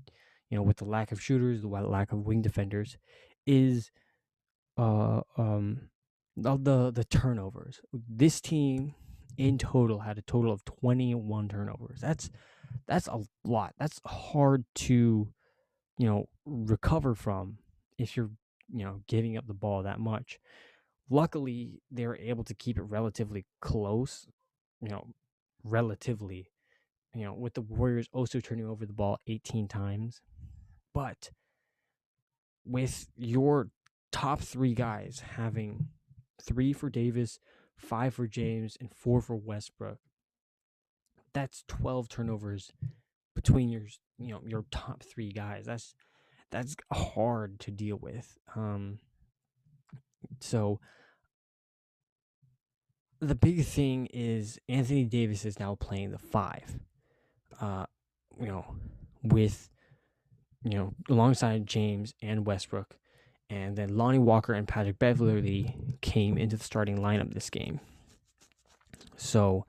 you 0.49 0.55
know, 0.55 0.63
with 0.63 0.77
the 0.77 0.85
lack 0.85 1.11
of 1.11 1.21
shooters, 1.21 1.61
the 1.61 1.67
lack 1.67 2.13
of 2.13 2.19
wing 2.19 2.41
defenders, 2.41 2.97
is 3.45 3.91
uh 4.77 5.21
um 5.37 5.89
the 6.35 6.91
the, 6.91 7.03
turnovers. 7.05 7.79
This 7.93 8.41
team 8.41 8.93
in 9.37 9.57
total 9.57 9.99
had 9.99 10.17
a 10.17 10.21
total 10.21 10.51
of 10.51 10.65
21 10.65 11.49
turnovers. 11.49 11.99
That's 12.01 12.29
that's 12.87 13.07
a 13.07 13.21
lot. 13.43 13.73
That's 13.79 13.99
hard 14.05 14.65
to, 14.75 15.27
you 15.97 16.07
know, 16.07 16.27
recover 16.45 17.15
from 17.15 17.59
if 17.97 18.17
you're, 18.17 18.31
you 18.73 18.85
know, 18.85 19.01
giving 19.07 19.37
up 19.37 19.47
the 19.47 19.53
ball 19.53 19.83
that 19.83 19.99
much. 19.99 20.39
Luckily, 21.09 21.81
they 21.91 22.07
were 22.07 22.17
able 22.17 22.43
to 22.43 22.53
keep 22.53 22.77
it 22.77 22.83
relatively 22.83 23.45
close, 23.61 24.27
you 24.81 24.89
know, 24.89 25.07
relatively, 25.63 26.51
you 27.13 27.23
know, 27.23 27.33
with 27.33 27.53
the 27.53 27.61
Warriors 27.61 28.07
also 28.11 28.39
turning 28.39 28.65
over 28.65 28.85
the 28.85 28.93
ball 28.93 29.19
18 29.27 29.67
times. 29.67 30.21
But 30.93 31.29
with 32.65 33.07
your 33.15 33.69
top 34.15 34.39
three 34.39 34.73
guys 34.73 35.21
having 35.35 35.89
three 36.41 36.71
for 36.71 36.89
Davis, 36.89 37.37
five 37.75 38.13
for 38.13 38.27
James, 38.27 38.77
and 38.79 38.89
four 38.89 39.19
for 39.19 39.35
Westbrook, 39.35 39.97
that's 41.33 41.65
12 41.67 42.07
turnovers 42.07 42.71
between 43.35 43.67
your 43.67 43.81
you 44.17 44.31
know 44.31 44.39
your 44.47 44.63
top 44.71 45.03
three 45.03 45.33
guys. 45.33 45.65
That's 45.65 45.93
that's 46.49 46.77
hard 46.93 47.59
to 47.59 47.71
deal 47.71 47.97
with. 47.97 48.37
Um, 48.55 48.99
so 50.39 50.79
the 53.19 53.35
big 53.35 53.65
thing 53.65 54.05
is 54.13 54.57
Anthony 54.69 55.03
Davis 55.03 55.43
is 55.43 55.59
now 55.59 55.75
playing 55.75 56.11
the 56.11 56.19
five. 56.19 56.79
Uh, 57.59 57.85
you 58.39 58.47
know, 58.47 58.75
with 59.23 59.69
you 60.63 60.77
know 60.77 60.93
alongside 61.09 61.67
James 61.67 62.13
and 62.21 62.45
Westbrook, 62.45 62.95
and 63.49 63.75
then 63.75 63.95
Lonnie 63.95 64.19
Walker 64.19 64.53
and 64.53 64.67
Patrick 64.67 64.99
Beverley 64.99 65.75
came 66.01 66.37
into 66.37 66.57
the 66.57 66.63
starting 66.63 66.97
lineup 66.97 67.33
this 67.33 67.49
game. 67.49 67.79
So 69.15 69.65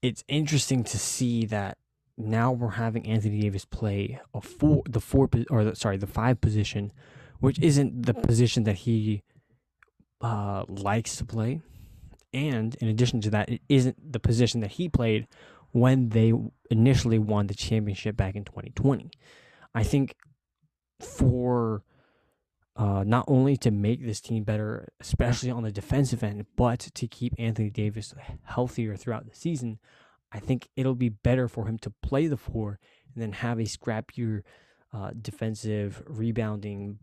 it's 0.00 0.24
interesting 0.28 0.84
to 0.84 0.98
see 0.98 1.46
that 1.46 1.78
now 2.16 2.52
we're 2.52 2.70
having 2.70 3.06
Anthony 3.06 3.40
Davis 3.40 3.64
play 3.64 4.20
a 4.34 4.40
four, 4.40 4.82
the 4.88 5.00
four, 5.00 5.28
or 5.50 5.64
the, 5.64 5.76
sorry, 5.76 5.96
the 5.96 6.06
five 6.06 6.40
position, 6.40 6.92
which 7.40 7.58
isn't 7.60 8.06
the 8.06 8.14
position 8.14 8.64
that 8.64 8.76
he 8.76 9.22
uh, 10.20 10.64
likes 10.68 11.16
to 11.16 11.24
play. 11.24 11.60
And 12.32 12.74
in 12.76 12.88
addition 12.88 13.20
to 13.22 13.30
that, 13.30 13.48
it 13.48 13.60
isn't 13.68 14.12
the 14.12 14.20
position 14.20 14.60
that 14.60 14.72
he 14.72 14.88
played 14.88 15.26
when 15.72 16.10
they 16.10 16.32
initially 16.70 17.18
won 17.18 17.46
the 17.46 17.54
championship 17.54 18.16
back 18.16 18.34
in 18.34 18.44
2020. 18.44 19.10
I 19.74 19.82
think 19.82 20.14
for 21.00 21.82
uh, 22.74 23.04
not 23.06 23.24
only 23.28 23.56
to 23.58 23.70
make 23.70 24.04
this 24.04 24.20
team 24.20 24.44
better, 24.44 24.88
especially 25.00 25.50
on 25.50 25.62
the 25.62 25.72
defensive 25.72 26.22
end, 26.22 26.46
but 26.56 26.80
to 26.80 27.06
keep 27.06 27.34
Anthony 27.38 27.70
Davis 27.70 28.14
healthier 28.44 28.96
throughout 28.96 29.28
the 29.28 29.34
season, 29.34 29.78
I 30.32 30.38
think 30.38 30.68
it'll 30.74 30.94
be 30.94 31.10
better 31.10 31.48
for 31.48 31.66
him 31.66 31.78
to 31.80 31.90
play 32.02 32.26
the 32.26 32.38
four 32.38 32.78
and 33.12 33.22
then 33.22 33.32
have 33.32 33.58
a 33.58 33.64
scrappier 33.64 34.42
uh, 34.92 35.10
defensive 35.20 36.02
rebounding 36.06 36.98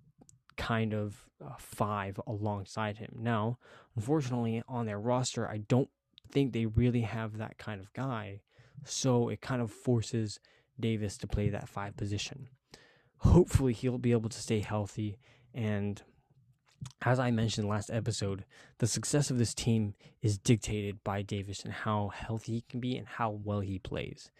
kind 0.58 0.94
of 0.94 1.26
uh, 1.44 1.54
five 1.60 2.20
alongside 2.26 2.98
him. 2.98 3.12
Now, 3.16 3.60
unfortunately, 3.96 4.64
on 4.68 4.88
their 4.88 5.00
roster, 5.00 5.48
I 5.48 5.58
don't 5.58 5.90
think 6.32 6.52
they 6.52 6.66
really 6.66 7.02
have 7.02 7.38
that 7.38 7.58
kind 7.58 7.80
of 7.80 7.94
guy. 7.94 8.42
So 8.86 9.30
it 9.30 9.42
kind 9.42 9.62
of 9.62 9.72
forces 9.72 10.40
Davis 10.80 11.18
to 11.18 11.28
play 11.28 11.50
that 11.50 11.70
five 11.70 11.96
position. 11.96 12.48
Hopefully, 13.18 13.74
he'll 13.74 13.98
be 13.98 14.12
able 14.12 14.30
to 14.30 14.40
stay 14.40 14.60
healthy 14.60 15.18
and 15.54 16.02
as 17.02 17.20
I 17.20 17.32
mentioned 17.32 17.68
last 17.68 17.90
episode, 17.92 18.46
the 18.78 18.88
success 18.88 19.30
of 19.30 19.38
this 19.38 19.54
team 19.54 19.96
is 20.22 20.38
dictated 20.38 21.04
by 21.04 21.22
Davis 21.22 21.64
and 21.64 21.74
how 21.74 22.10
healthy 22.10 22.54
he 22.54 22.66
can 22.70 22.80
be 22.80 22.98
and 22.98 23.08
how 23.08 23.32
well 23.32 23.60
he 23.60 23.80
plays. 23.80 24.32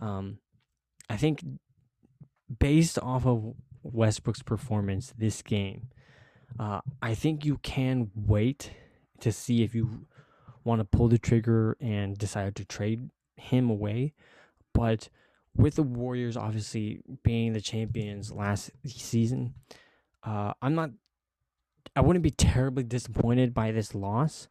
Um, 0.00 0.38
I 1.08 1.16
think 1.16 1.44
based 2.58 2.98
off 3.00 3.26
of 3.26 3.54
Westbrook's 3.82 4.42
performance 4.42 5.12
this 5.16 5.42
game, 5.42 5.88
uh, 6.58 6.80
I 7.02 7.14
think 7.14 7.44
you 7.44 7.58
can 7.58 8.10
wait 8.14 8.72
to 9.20 9.32
see 9.32 9.62
if 9.62 9.74
you 9.74 10.06
want 10.64 10.80
to 10.80 10.84
pull 10.84 11.08
the 11.08 11.18
trigger 11.18 11.76
and 11.80 12.16
decide 12.16 12.56
to 12.56 12.64
trade 12.64 13.10
him 13.36 13.70
away. 13.70 14.14
But 14.72 15.08
with 15.56 15.74
the 15.74 15.82
Warriors 15.82 16.36
obviously 16.36 17.00
being 17.22 17.52
the 17.52 17.60
champions 17.60 18.30
last 18.30 18.70
season, 18.86 19.54
uh, 20.22 20.52
I'm 20.60 20.74
not. 20.74 20.90
I 21.96 22.00
wouldn't 22.02 22.22
be 22.22 22.30
terribly 22.30 22.84
disappointed 22.84 23.52
by 23.52 23.72
this 23.72 23.94
loss, 23.94 24.48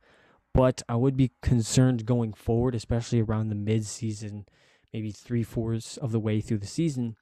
but 0.54 0.82
I 0.90 0.96
would 0.96 1.16
be 1.16 1.32
concerned 1.42 2.06
going 2.06 2.34
forward, 2.34 2.76
especially 2.76 3.22
around 3.22 3.50
the 3.50 3.56
mid-season, 3.56 4.46
maybe 4.94 5.12
three 5.12 5.44
fourths 5.44 5.96
of 5.98 6.12
the 6.12 6.20
way 6.20 6.42
through 6.42 6.58
the 6.58 6.68
season, 6.68 7.16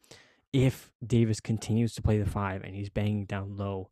if 0.53 0.91
Davis 1.05 1.39
continues 1.39 1.93
to 1.93 2.01
play 2.01 2.17
the 2.17 2.29
five 2.29 2.63
and 2.63 2.73
he's 2.73 2.89
banging 2.89 3.25
down 3.25 3.57
low 3.57 3.89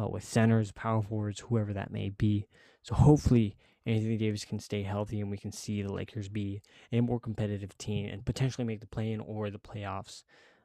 uh, 0.00 0.06
with 0.06 0.22
centers, 0.22 0.70
power 0.72 1.02
forwards, 1.02 1.40
whoever 1.40 1.72
that 1.72 1.90
may 1.90 2.10
be. 2.10 2.46
So 2.82 2.94
hopefully 2.94 3.56
Anthony 3.86 4.16
Davis 4.16 4.44
can 4.44 4.60
stay 4.60 4.82
healthy 4.82 5.20
and 5.20 5.30
we 5.30 5.38
can 5.38 5.52
see 5.52 5.82
the 5.82 5.92
Lakers 5.92 6.28
be 6.28 6.62
a 6.92 7.00
more 7.00 7.20
competitive 7.20 7.76
team 7.78 8.08
and 8.10 8.24
potentially 8.24 8.66
make 8.66 8.80
the 8.80 8.86
play-in 8.86 9.20
or 9.20 9.50
the 9.50 9.58
playoffs 9.58 10.22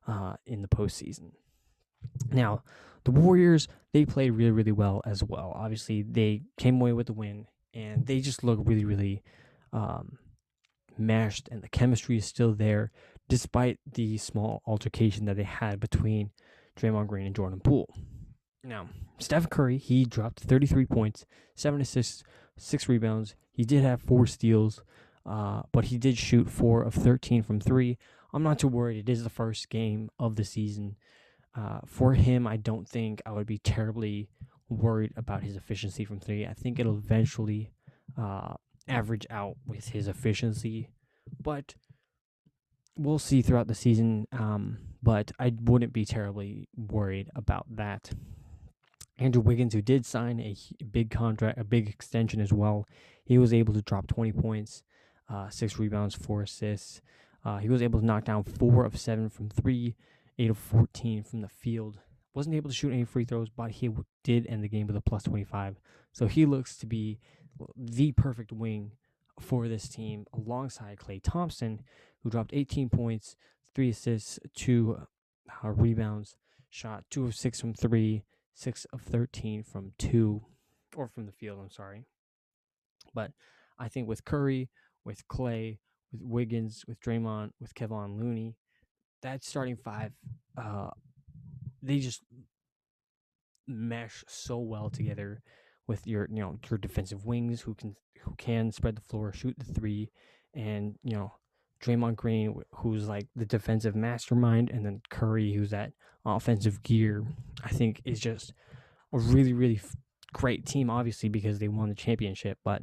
uh, 0.07 0.35
in 0.45 0.61
the 0.61 0.67
postseason. 0.67 1.31
Now, 2.31 2.63
the 3.03 3.11
Warriors, 3.11 3.67
they 3.93 4.05
played 4.05 4.31
really, 4.31 4.51
really 4.51 4.71
well 4.71 5.01
as 5.05 5.23
well. 5.23 5.53
Obviously, 5.55 6.03
they 6.03 6.43
came 6.57 6.79
away 6.79 6.93
with 6.93 7.07
the 7.07 7.13
win, 7.13 7.47
and 7.73 8.05
they 8.05 8.19
just 8.19 8.43
look 8.43 8.59
really, 8.63 8.85
really 8.85 9.23
um, 9.73 10.17
meshed, 10.97 11.49
and 11.51 11.61
the 11.61 11.69
chemistry 11.69 12.17
is 12.17 12.25
still 12.25 12.53
there, 12.53 12.91
despite 13.27 13.79
the 13.91 14.17
small 14.17 14.61
altercation 14.65 15.25
that 15.25 15.37
they 15.37 15.43
had 15.43 15.79
between 15.79 16.31
Draymond 16.77 17.07
Green 17.07 17.25
and 17.25 17.35
Jordan 17.35 17.59
Poole. 17.59 17.93
Now, 18.63 18.89
Steph 19.19 19.49
Curry, 19.49 19.77
he 19.77 20.05
dropped 20.05 20.41
33 20.41 20.85
points, 20.85 21.25
7 21.55 21.79
assists, 21.79 22.23
6 22.57 22.89
rebounds. 22.89 23.35
He 23.51 23.63
did 23.63 23.83
have 23.83 24.01
4 24.01 24.27
steals, 24.27 24.83
uh, 25.25 25.63
but 25.71 25.85
he 25.85 25.97
did 25.97 26.17
shoot 26.17 26.49
4 26.49 26.83
of 26.83 26.93
13 26.93 27.41
from 27.43 27.59
3. 27.59 27.97
I'm 28.33 28.43
not 28.43 28.59
too 28.59 28.67
worried. 28.67 28.97
It 28.97 29.11
is 29.11 29.23
the 29.23 29.29
first 29.29 29.69
game 29.69 30.09
of 30.19 30.35
the 30.35 30.43
season. 30.43 30.97
Uh, 31.55 31.79
for 31.85 32.13
him, 32.13 32.45
I 32.47 32.57
don't 32.57 32.87
think 32.87 33.21
I 33.25 33.31
would 33.31 33.47
be 33.47 33.57
terribly 33.57 34.29
worried 34.69 35.13
about 35.17 35.43
his 35.43 35.55
efficiency 35.55 36.05
from 36.05 36.19
three. 36.19 36.45
I 36.45 36.53
think 36.53 36.79
it'll 36.79 36.97
eventually 36.97 37.71
uh, 38.17 38.53
average 38.87 39.25
out 39.29 39.57
with 39.65 39.89
his 39.89 40.07
efficiency, 40.07 40.89
but 41.41 41.75
we'll 42.95 43.19
see 43.19 43.41
throughout 43.41 43.67
the 43.67 43.75
season. 43.75 44.27
Um, 44.31 44.77
but 45.01 45.31
I 45.39 45.53
wouldn't 45.61 45.93
be 45.93 46.05
terribly 46.05 46.67
worried 46.75 47.29
about 47.35 47.65
that. 47.75 48.11
Andrew 49.17 49.41
Wiggins, 49.41 49.73
who 49.73 49.81
did 49.81 50.05
sign 50.05 50.39
a 50.39 50.55
big 50.85 51.09
contract, 51.09 51.59
a 51.59 51.63
big 51.63 51.89
extension 51.89 52.39
as 52.39 52.53
well, 52.53 52.87
he 53.25 53.37
was 53.37 53.53
able 53.53 53.73
to 53.73 53.81
drop 53.81 54.07
20 54.07 54.31
points, 54.33 54.83
uh, 55.29 55.49
six 55.49 55.77
rebounds, 55.77 56.15
four 56.15 56.43
assists. 56.43 57.01
Uh, 57.43 57.57
he 57.57 57.69
was 57.69 57.81
able 57.81 57.99
to 57.99 58.05
knock 58.05 58.25
down 58.25 58.43
four 58.43 58.85
of 58.85 58.97
seven 58.97 59.29
from 59.29 59.49
three 59.49 59.95
8 60.39 60.49
of 60.49 60.57
14 60.57 61.23
from 61.23 61.41
the 61.41 61.49
field. 61.49 61.99
Wasn't 62.33 62.55
able 62.55 62.69
to 62.69 62.75
shoot 62.75 62.93
any 62.93 63.03
free 63.03 63.25
throws, 63.25 63.49
but 63.49 63.71
he 63.71 63.89
did 64.23 64.47
end 64.47 64.63
the 64.63 64.69
game 64.69 64.87
with 64.87 64.95
a 64.95 65.01
plus 65.01 65.23
25. 65.23 65.79
So 66.13 66.27
he 66.27 66.45
looks 66.45 66.77
to 66.77 66.85
be 66.85 67.19
the 67.75 68.13
perfect 68.13 68.53
wing 68.53 68.93
for 69.39 69.67
this 69.67 69.89
team 69.89 70.25
alongside 70.33 70.97
Klay 70.97 71.21
Thompson, 71.21 71.81
who 72.23 72.29
dropped 72.29 72.53
18 72.53 72.89
points, 72.89 73.35
3 73.75 73.89
assists, 73.89 74.39
2 74.55 74.97
uh, 75.63 75.69
rebounds, 75.69 76.35
shot 76.69 77.03
2 77.09 77.25
of 77.25 77.35
6 77.35 77.59
from 77.59 77.73
3, 77.73 78.23
6 78.53 78.85
of 78.93 79.01
13 79.01 79.63
from 79.63 79.91
2, 79.97 80.41
or 80.95 81.07
from 81.07 81.25
the 81.25 81.31
field, 81.31 81.59
I'm 81.61 81.69
sorry. 81.69 82.05
But 83.13 83.31
I 83.77 83.89
think 83.89 84.07
with 84.07 84.23
Curry, 84.23 84.69
with 85.03 85.27
Klay, 85.27 85.79
with 86.11 86.21
Wiggins, 86.21 86.85
with 86.87 86.99
Draymond, 87.01 87.51
with 87.59 87.73
Kevon 87.73 88.17
Looney, 88.17 88.55
that 89.21 89.43
starting 89.43 89.75
five, 89.75 90.11
uh, 90.57 90.89
they 91.81 91.99
just 91.99 92.23
mesh 93.67 94.23
so 94.27 94.57
well 94.57 94.89
together 94.89 95.41
with 95.87 96.05
your 96.07 96.27
you 96.31 96.41
know 96.41 96.57
your 96.69 96.77
defensive 96.77 97.25
wings 97.25 97.61
who 97.61 97.73
can 97.73 97.95
who 98.21 98.33
can 98.37 98.71
spread 98.71 98.95
the 98.95 99.01
floor, 99.01 99.33
shoot 99.33 99.55
the 99.57 99.73
three, 99.73 100.09
and 100.53 100.95
you 101.03 101.15
know 101.15 101.33
Draymond 101.81 102.15
Green 102.15 102.61
who's 102.75 103.07
like 103.07 103.27
the 103.35 103.45
defensive 103.45 103.95
mastermind, 103.95 104.69
and 104.69 104.85
then 104.85 105.01
Curry 105.09 105.53
who's 105.53 105.71
that 105.71 105.91
offensive 106.25 106.83
gear. 106.83 107.25
I 107.63 107.69
think 107.69 108.01
is 108.05 108.19
just 108.19 108.53
a 109.13 109.19
really 109.19 109.53
really 109.53 109.81
great 110.33 110.65
team, 110.65 110.89
obviously 110.89 111.29
because 111.29 111.59
they 111.59 111.67
won 111.67 111.89
the 111.89 111.95
championship, 111.95 112.57
but 112.63 112.81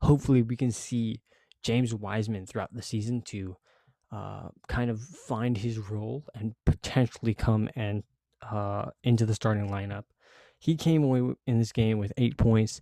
hopefully 0.00 0.42
we 0.42 0.56
can 0.56 0.70
see 0.70 1.20
James 1.62 1.94
Wiseman 1.94 2.46
throughout 2.46 2.72
the 2.72 2.82
season 2.82 3.22
to 3.26 3.56
uh, 4.10 4.48
kind 4.68 4.90
of 4.90 5.00
find 5.00 5.58
his 5.58 5.78
role 5.78 6.24
and 6.34 6.54
potentially 6.64 7.34
come 7.34 7.68
and 7.76 8.02
uh, 8.42 8.86
into 9.02 9.26
the 9.26 9.34
starting 9.34 9.68
lineup. 9.68 10.04
He 10.58 10.76
came 10.76 11.04
away 11.04 11.34
in 11.46 11.58
this 11.58 11.72
game 11.72 11.98
with 11.98 12.12
eight 12.16 12.36
points 12.36 12.80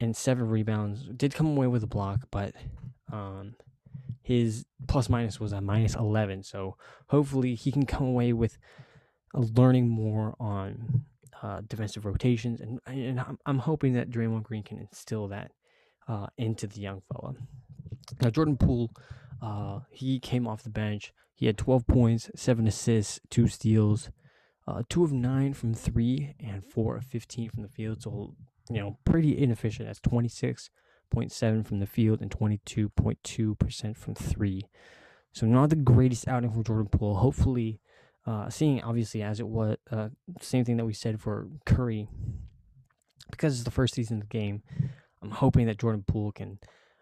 and 0.00 0.16
seven 0.16 0.48
rebounds. 0.48 1.04
Did 1.16 1.34
come 1.34 1.46
away 1.46 1.68
with 1.68 1.82
a 1.84 1.86
block, 1.86 2.26
but 2.30 2.54
um, 3.12 3.54
his 4.22 4.64
plus 4.88 5.08
minus 5.08 5.38
was 5.38 5.52
a 5.52 5.60
minus 5.60 5.94
11. 5.94 6.42
So 6.42 6.76
hopefully 7.08 7.54
he 7.54 7.70
can 7.70 7.86
come 7.86 8.06
away 8.06 8.32
with 8.32 8.58
learning 9.34 9.88
more 9.88 10.34
on 10.40 11.04
uh, 11.42 11.60
defensive 11.66 12.04
rotations, 12.04 12.60
and 12.60 12.78
and 12.86 13.18
I'm, 13.18 13.38
I'm 13.46 13.58
hoping 13.58 13.94
that 13.94 14.10
Draymond 14.10 14.44
Green 14.44 14.62
can 14.62 14.78
instill 14.78 15.28
that 15.28 15.50
uh, 16.06 16.26
into 16.38 16.66
the 16.66 16.80
young 16.80 17.02
fella. 17.12 17.34
Now 18.20 18.30
Jordan 18.30 18.56
Poole, 18.56 18.90
uh, 19.42 19.80
he 19.90 20.18
came 20.18 20.46
off 20.46 20.62
the 20.62 20.70
bench. 20.70 21.12
He 21.34 21.46
had 21.46 21.58
12 21.58 21.86
points, 21.86 22.30
seven 22.36 22.66
assists, 22.66 23.20
two 23.28 23.48
steals, 23.48 24.10
uh, 24.68 24.82
two 24.88 25.02
of 25.02 25.12
nine 25.12 25.54
from 25.54 25.74
three, 25.74 26.34
and 26.38 26.64
four 26.64 26.96
of 26.96 27.04
15 27.04 27.50
from 27.50 27.62
the 27.62 27.68
field. 27.68 28.02
So 28.02 28.36
you 28.70 28.80
know, 28.80 28.98
pretty 29.04 29.36
inefficient. 29.36 29.88
That's 29.88 30.00
26.7 30.00 31.66
from 31.66 31.80
the 31.80 31.86
field 31.86 32.20
and 32.20 32.30
22.2% 32.30 33.96
from 33.96 34.14
three. 34.14 34.62
So 35.32 35.46
not 35.46 35.70
the 35.70 35.76
greatest 35.76 36.28
outing 36.28 36.50
from 36.50 36.64
Jordan 36.64 36.88
Poole. 36.88 37.16
Hopefully, 37.16 37.80
uh, 38.26 38.50
seeing 38.50 38.82
obviously 38.82 39.22
as 39.22 39.40
it 39.40 39.48
was 39.48 39.76
uh, 39.90 40.08
same 40.40 40.64
thing 40.64 40.76
that 40.76 40.84
we 40.84 40.92
said 40.92 41.20
for 41.20 41.48
Curry, 41.66 42.08
because 43.30 43.54
it's 43.54 43.64
the 43.64 43.70
first 43.70 43.94
season 43.94 44.18
of 44.18 44.28
the 44.28 44.38
game. 44.38 44.62
I'm 45.22 45.30
hoping 45.30 45.66
that 45.66 45.78
Jordan 45.78 46.04
Poole 46.06 46.32
can, 46.32 46.58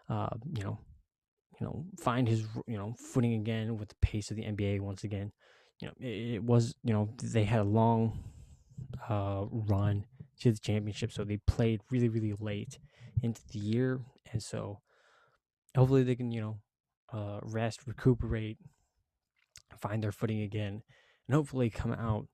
uh, 0.09 0.29
you 0.55 0.63
know, 0.63 0.79
you 1.61 1.67
know, 1.67 1.85
find 1.99 2.27
his 2.27 2.43
you 2.65 2.75
know 2.75 2.95
footing 2.97 3.35
again 3.35 3.77
with 3.77 3.89
the 3.89 3.95
pace 4.01 4.31
of 4.31 4.37
the 4.37 4.43
NBA 4.43 4.81
once 4.81 5.03
again. 5.03 5.31
You 5.79 5.87
know, 5.87 5.93
it, 5.99 6.35
it 6.35 6.43
was 6.43 6.73
you 6.83 6.91
know 6.91 7.09
they 7.21 7.43
had 7.43 7.59
a 7.59 7.63
long 7.63 8.23
uh, 9.07 9.45
run 9.51 10.05
to 10.39 10.51
the 10.51 10.59
championship, 10.59 11.11
so 11.11 11.23
they 11.23 11.37
played 11.37 11.81
really 11.91 12.09
really 12.09 12.33
late 12.39 12.79
into 13.21 13.41
the 13.53 13.59
year, 13.59 14.01
and 14.33 14.41
so 14.41 14.79
hopefully 15.75 16.01
they 16.01 16.15
can 16.15 16.31
you 16.31 16.41
know 16.41 16.57
uh, 17.13 17.39
rest, 17.43 17.81
recuperate, 17.85 18.57
find 19.77 20.03
their 20.03 20.11
footing 20.11 20.41
again, 20.41 20.81
and 21.27 21.35
hopefully 21.35 21.69
come 21.69 21.93
out 21.93 22.27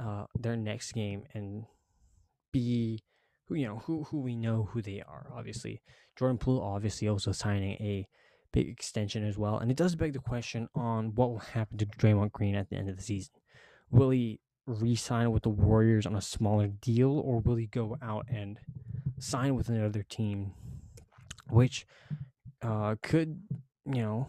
uh, 0.00 0.24
their 0.34 0.56
next 0.56 0.92
game 0.92 1.24
and 1.34 1.66
be 2.52 3.04
who 3.44 3.54
you 3.54 3.66
know 3.66 3.82
who 3.84 4.04
who 4.04 4.20
we 4.20 4.34
know 4.34 4.70
who 4.72 4.80
they 4.80 5.02
are. 5.06 5.26
Obviously, 5.30 5.82
Jordan 6.18 6.38
Poole 6.38 6.62
obviously 6.62 7.06
also 7.06 7.32
signing 7.32 7.72
a 7.72 8.08
big 8.52 8.68
extension 8.68 9.26
as 9.26 9.38
well, 9.38 9.58
and 9.58 9.70
it 9.70 9.76
does 9.76 9.94
beg 9.94 10.12
the 10.12 10.18
question 10.18 10.68
on 10.74 11.14
what 11.14 11.30
will 11.30 11.38
happen 11.38 11.78
to 11.78 11.86
Draymond 11.86 12.32
Green 12.32 12.54
at 12.54 12.68
the 12.70 12.76
end 12.76 12.88
of 12.88 12.96
the 12.96 13.02
season. 13.02 13.34
Will 13.90 14.10
he 14.10 14.40
re-sign 14.66 15.32
with 15.32 15.42
the 15.42 15.50
Warriors 15.50 16.06
on 16.06 16.14
a 16.14 16.20
smaller 16.20 16.68
deal, 16.68 17.18
or 17.18 17.40
will 17.40 17.56
he 17.56 17.66
go 17.66 17.96
out 18.02 18.26
and 18.28 18.58
sign 19.18 19.54
with 19.54 19.68
another 19.68 20.02
team, 20.02 20.52
which 21.48 21.86
uh, 22.62 22.96
could 23.02 23.40
you 23.86 24.02
know 24.02 24.28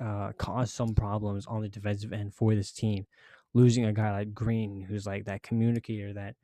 uh, 0.00 0.32
cause 0.36 0.72
some 0.72 0.94
problems 0.94 1.46
on 1.46 1.62
the 1.62 1.68
defensive 1.68 2.12
end 2.12 2.34
for 2.34 2.54
this 2.54 2.72
team. 2.72 3.06
Losing 3.54 3.86
a 3.86 3.92
guy 3.92 4.12
like 4.12 4.34
Green, 4.34 4.82
who's 4.82 5.06
like 5.06 5.24
that 5.24 5.42
communicator, 5.42 6.12
that 6.12 6.34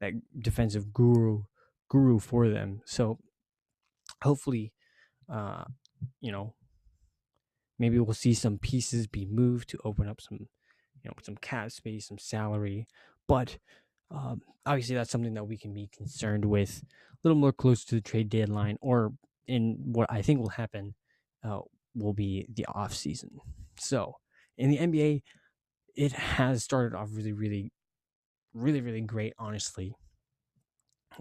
that 0.00 0.12
defensive 0.38 0.92
guru 0.92 1.42
guru 1.88 2.18
for 2.20 2.48
them. 2.48 2.80
So 2.84 3.18
hopefully, 4.22 4.72
uh, 5.28 5.64
you 6.20 6.32
know, 6.32 6.54
maybe 7.78 7.98
we'll 7.98 8.14
see 8.14 8.34
some 8.34 8.58
pieces 8.58 9.06
be 9.06 9.26
moved 9.26 9.68
to 9.70 9.78
open 9.84 10.08
up 10.08 10.20
some, 10.20 10.38
you 11.02 11.08
know, 11.08 11.14
some 11.22 11.36
cap 11.36 11.70
space, 11.70 12.08
some 12.08 12.18
salary. 12.18 12.86
But 13.26 13.58
um, 14.10 14.42
obviously, 14.66 14.96
that's 14.96 15.10
something 15.10 15.34
that 15.34 15.44
we 15.44 15.56
can 15.56 15.72
be 15.72 15.88
concerned 15.96 16.44
with 16.44 16.82
a 16.84 17.18
little 17.22 17.38
more 17.38 17.52
close 17.52 17.84
to 17.86 17.94
the 17.94 18.00
trade 18.00 18.28
deadline, 18.28 18.76
or 18.80 19.12
in 19.46 19.76
what 19.84 20.10
I 20.10 20.22
think 20.22 20.40
will 20.40 20.48
happen 20.48 20.94
uh, 21.44 21.60
will 21.94 22.12
be 22.12 22.46
the 22.52 22.66
off 22.66 22.94
season. 22.94 23.30
So 23.78 24.16
in 24.58 24.70
the 24.70 24.78
NBA, 24.78 25.22
it 25.96 26.12
has 26.12 26.64
started 26.64 26.96
off 26.96 27.08
really, 27.12 27.32
really, 27.32 27.72
really, 28.54 28.80
really 28.80 29.00
great. 29.00 29.34
Honestly, 29.38 29.94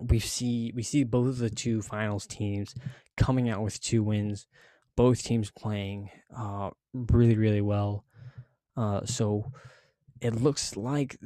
we 0.01 0.19
see 0.19 0.71
we 0.75 0.83
see 0.83 1.03
both 1.03 1.27
of 1.27 1.37
the 1.37 1.49
two 1.49 1.81
finals 1.81 2.25
teams 2.25 2.75
coming 3.17 3.49
out 3.49 3.61
with 3.61 3.81
two 3.81 4.03
wins. 4.03 4.47
Both 4.95 5.23
teams 5.23 5.51
playing 5.51 6.09
uh, 6.35 6.71
really, 6.93 7.37
really 7.37 7.61
well. 7.61 8.05
Uh, 8.75 9.05
so 9.05 9.51
it 10.21 10.35
looks 10.35 10.75
like 10.75 11.17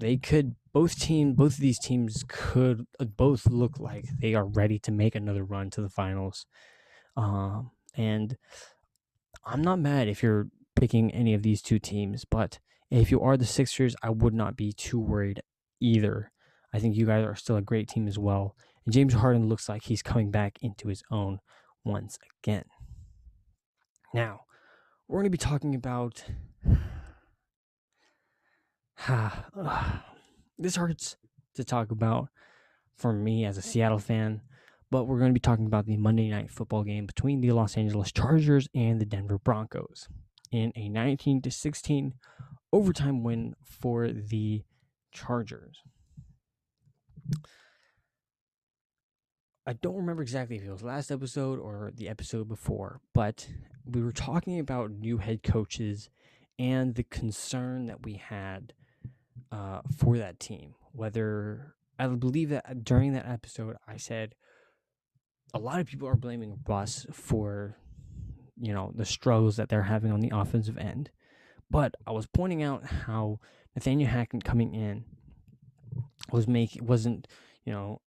they 0.00 0.16
could 0.16 0.54
both 0.72 0.98
team 0.98 1.34
both 1.34 1.54
of 1.54 1.60
these 1.60 1.78
teams 1.78 2.24
could 2.28 2.86
uh, 3.00 3.04
both 3.04 3.46
look 3.46 3.78
like 3.78 4.04
they 4.20 4.34
are 4.34 4.46
ready 4.46 4.78
to 4.78 4.92
make 4.92 5.14
another 5.14 5.44
run 5.44 5.70
to 5.70 5.82
the 5.82 5.88
finals. 5.88 6.46
Um, 7.16 7.70
and 7.96 8.36
I'm 9.44 9.62
not 9.62 9.78
mad 9.78 10.08
if 10.08 10.22
you're 10.22 10.48
picking 10.76 11.10
any 11.10 11.34
of 11.34 11.42
these 11.42 11.62
two 11.62 11.78
teams, 11.78 12.24
but 12.24 12.58
if 12.90 13.10
you 13.10 13.20
are 13.20 13.36
the 13.36 13.44
Sixers, 13.44 13.96
I 14.02 14.10
would 14.10 14.34
not 14.34 14.56
be 14.56 14.72
too 14.72 14.98
worried 14.98 15.42
either. 15.80 16.30
I 16.72 16.78
think 16.78 16.96
you 16.96 17.06
guys 17.06 17.24
are 17.24 17.34
still 17.36 17.56
a 17.56 17.62
great 17.62 17.88
team 17.88 18.06
as 18.08 18.18
well. 18.18 18.56
And 18.84 18.92
James 18.92 19.14
Harden 19.14 19.48
looks 19.48 19.68
like 19.68 19.84
he's 19.84 20.02
coming 20.02 20.30
back 20.30 20.58
into 20.60 20.88
his 20.88 21.02
own 21.10 21.40
once 21.84 22.18
again. 22.42 22.64
Now, 24.12 24.42
we're 25.06 25.18
going 25.18 25.24
to 25.24 25.30
be 25.30 25.38
talking 25.38 25.74
about. 25.74 26.24
this 30.58 30.76
hurts 30.76 31.16
to 31.54 31.64
talk 31.64 31.90
about 31.90 32.28
for 32.96 33.12
me 33.12 33.44
as 33.44 33.56
a 33.56 33.62
Seattle 33.62 33.98
fan 33.98 34.42
but 34.90 35.04
we're 35.04 35.18
going 35.18 35.30
to 35.30 35.34
be 35.34 35.40
talking 35.40 35.66
about 35.66 35.86
the 35.86 35.96
Monday 35.96 36.28
night 36.28 36.50
football 36.50 36.82
game 36.82 37.06
between 37.06 37.40
the 37.40 37.52
Los 37.52 37.76
Angeles 37.76 38.12
Chargers 38.12 38.68
and 38.74 39.00
the 39.00 39.06
Denver 39.06 39.38
Broncos 39.38 40.08
in 40.50 40.72
a 40.76 40.88
19 40.88 41.42
to 41.42 41.50
16 41.50 42.14
overtime 42.72 43.22
win 43.22 43.54
for 43.62 44.08
the 44.08 44.62
Chargers. 45.12 45.82
I 49.66 49.74
don't 49.74 49.96
remember 49.96 50.22
exactly 50.22 50.56
if 50.56 50.64
it 50.64 50.70
was 50.70 50.82
last 50.82 51.10
episode 51.10 51.58
or 51.58 51.92
the 51.94 52.08
episode 52.08 52.48
before, 52.48 53.00
but 53.12 53.46
we 53.84 54.02
were 54.02 54.12
talking 54.12 54.58
about 54.58 54.90
new 54.90 55.18
head 55.18 55.42
coaches 55.42 56.08
and 56.58 56.94
the 56.94 57.02
concern 57.04 57.86
that 57.86 58.02
we 58.02 58.14
had 58.14 58.72
uh, 59.52 59.80
for 59.96 60.16
that 60.16 60.40
team. 60.40 60.74
Whether 60.92 61.74
I 61.98 62.06
believe 62.06 62.48
that 62.48 62.82
during 62.82 63.12
that 63.12 63.28
episode, 63.28 63.76
I 63.86 63.98
said 63.98 64.34
a 65.52 65.58
lot 65.58 65.80
of 65.80 65.86
people 65.86 66.08
are 66.08 66.16
blaming 66.16 66.58
Russ 66.66 67.06
for, 67.12 67.76
you 68.58 68.72
know, 68.72 68.92
the 68.94 69.04
struggles 69.04 69.56
that 69.56 69.68
they're 69.68 69.82
having 69.82 70.12
on 70.12 70.20
the 70.20 70.32
offensive 70.34 70.78
end. 70.78 71.10
But 71.70 71.94
I 72.06 72.12
was 72.12 72.26
pointing 72.26 72.62
out 72.62 72.84
how 72.86 73.40
Nathaniel 73.74 74.08
Hackett 74.08 74.44
coming 74.44 74.74
in 74.74 75.04
was 76.30 76.46
making 76.46 76.86
wasn't, 76.86 77.26
you 77.64 77.72
know, 77.72 78.00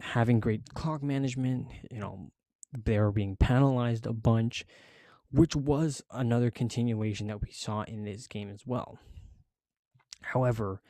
having 0.00 0.40
great 0.40 0.74
clock 0.74 1.02
management. 1.02 1.68
You 1.90 2.00
know, 2.00 2.30
they 2.72 2.98
were 2.98 3.12
being 3.12 3.36
penalized 3.36 4.06
a 4.06 4.12
bunch, 4.12 4.64
which 5.30 5.54
was 5.54 6.02
another 6.10 6.50
continuation 6.50 7.28
that 7.28 7.42
we 7.42 7.50
saw 7.50 7.82
in 7.82 8.04
this 8.04 8.26
game 8.26 8.50
as 8.50 8.66
well. 8.66 8.98
However, 10.22 10.80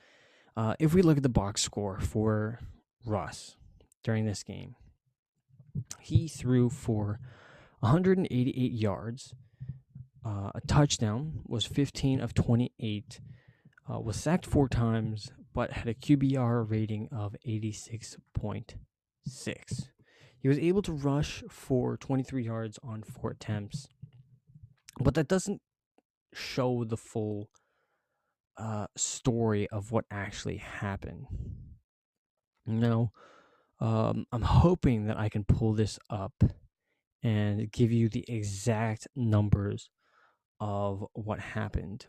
uh, 0.56 0.74
if 0.78 0.94
we 0.94 1.02
look 1.02 1.16
at 1.16 1.22
the 1.22 1.28
box 1.28 1.62
score 1.62 1.98
for 1.98 2.60
Russ 3.04 3.56
during 4.02 4.24
this 4.24 4.42
game, 4.42 4.76
he 6.00 6.28
threw 6.28 6.70
for 6.70 7.18
188 7.80 8.72
yards, 8.72 9.34
uh, 10.24 10.50
a 10.54 10.60
touchdown, 10.66 11.40
was 11.44 11.66
15 11.66 12.20
of 12.20 12.32
28, 12.34 13.20
uh, 13.92 14.00
was 14.00 14.16
sacked 14.16 14.46
four 14.46 14.68
times, 14.68 15.32
but 15.54 15.70
had 15.70 15.88
a 15.88 15.94
QBR 15.94 16.68
rating 16.68 17.08
of 17.12 17.36
86.6. 17.46 18.74
He 20.40 20.48
was 20.48 20.58
able 20.58 20.82
to 20.82 20.92
rush 20.92 21.42
for 21.48 21.96
23 21.96 22.44
yards 22.44 22.78
on 22.82 23.02
four 23.02 23.30
attempts, 23.30 23.88
but 25.00 25.14
that 25.14 25.28
doesn't 25.28 25.62
show 26.34 26.84
the 26.84 26.98
full 26.98 27.48
uh, 28.58 28.88
story 28.96 29.68
of 29.70 29.90
what 29.90 30.04
actually 30.10 30.58
happened. 30.58 31.26
Now, 32.66 33.12
um, 33.80 34.26
I'm 34.32 34.42
hoping 34.42 35.06
that 35.06 35.18
I 35.18 35.28
can 35.28 35.44
pull 35.44 35.72
this 35.72 35.98
up 36.10 36.44
and 37.22 37.70
give 37.72 37.90
you 37.90 38.08
the 38.08 38.24
exact 38.28 39.08
numbers 39.16 39.88
of 40.60 41.04
what 41.14 41.40
happened. 41.40 42.06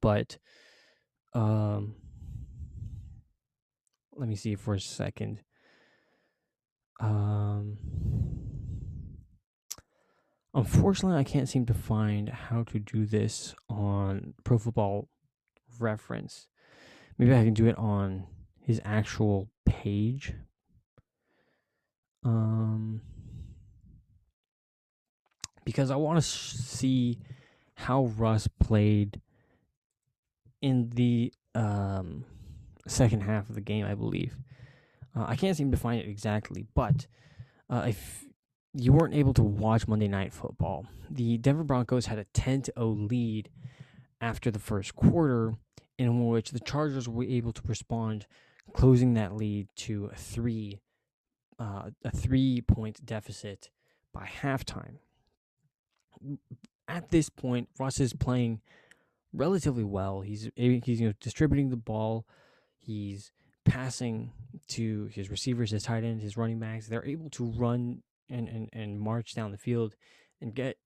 But 0.00 0.38
um, 1.32 1.94
let 4.16 4.28
me 4.28 4.36
see 4.36 4.54
for 4.54 4.74
a 4.74 4.80
second. 4.80 5.40
Um, 7.00 7.78
unfortunately, 10.52 11.18
I 11.18 11.24
can't 11.24 11.48
seem 11.48 11.66
to 11.66 11.74
find 11.74 12.28
how 12.28 12.64
to 12.64 12.78
do 12.78 13.06
this 13.06 13.54
on 13.68 14.34
Pro 14.44 14.58
Football 14.58 15.08
Reference. 15.78 16.48
Maybe 17.16 17.34
I 17.34 17.44
can 17.44 17.54
do 17.54 17.66
it 17.66 17.78
on 17.78 18.26
his 18.60 18.80
actual 18.84 19.50
page. 19.64 20.34
Um, 22.22 23.00
because 25.64 25.90
I 25.90 25.96
want 25.96 26.18
to 26.18 26.22
see 26.22 27.18
how 27.74 28.06
Russ 28.16 28.46
played 28.46 29.20
in 30.62 30.90
the 30.94 31.32
um, 31.54 32.24
second 32.86 33.22
half 33.22 33.48
of 33.48 33.54
the 33.54 33.60
game, 33.60 33.84
I 33.86 33.94
believe. 33.94 34.36
Uh, 35.16 35.24
I 35.28 35.36
can't 35.36 35.56
seem 35.56 35.70
to 35.70 35.76
find 35.76 36.00
it 36.00 36.08
exactly, 36.08 36.66
but 36.74 37.06
uh, 37.68 37.84
if 37.88 38.24
you 38.74 38.92
weren't 38.92 39.14
able 39.14 39.34
to 39.34 39.42
watch 39.42 39.88
Monday 39.88 40.08
Night 40.08 40.32
Football, 40.32 40.86
the 41.10 41.38
Denver 41.38 41.64
Broncos 41.64 42.06
had 42.06 42.18
a 42.18 42.24
10 42.32 42.64
0 42.64 42.86
lead 42.86 43.50
after 44.20 44.50
the 44.50 44.58
first 44.58 44.94
quarter, 44.94 45.54
in 45.98 46.28
which 46.28 46.50
the 46.50 46.60
Chargers 46.60 47.08
were 47.08 47.24
able 47.24 47.52
to 47.52 47.62
respond, 47.66 48.26
closing 48.72 49.14
that 49.14 49.34
lead 49.34 49.68
to 49.76 50.10
a 50.12 50.16
three 50.16 50.78
uh, 51.58 51.90
a 52.04 52.10
three 52.10 52.60
point 52.60 53.04
deficit 53.04 53.70
by 54.12 54.26
halftime. 54.26 54.96
At 56.88 57.10
this 57.10 57.28
point, 57.28 57.68
Russ 57.78 58.00
is 58.00 58.12
playing 58.14 58.60
relatively 59.32 59.84
well. 59.84 60.20
He's 60.20 60.50
he's 60.56 61.00
you 61.00 61.08
know 61.08 61.14
distributing 61.20 61.70
the 61.70 61.76
ball. 61.76 62.26
He's 62.78 63.32
passing 63.64 64.32
to 64.68 65.06
his 65.12 65.30
receivers, 65.30 65.70
his 65.70 65.82
tight 65.82 66.04
ends, 66.04 66.22
his 66.22 66.36
running 66.36 66.58
backs. 66.58 66.86
They're 66.86 67.04
able 67.04 67.30
to 67.30 67.44
run 67.44 68.02
and, 68.28 68.48
and, 68.48 68.68
and 68.72 69.00
march 69.00 69.34
down 69.34 69.50
the 69.50 69.58
field 69.58 69.94
and 70.40 70.54
get, 70.54 70.76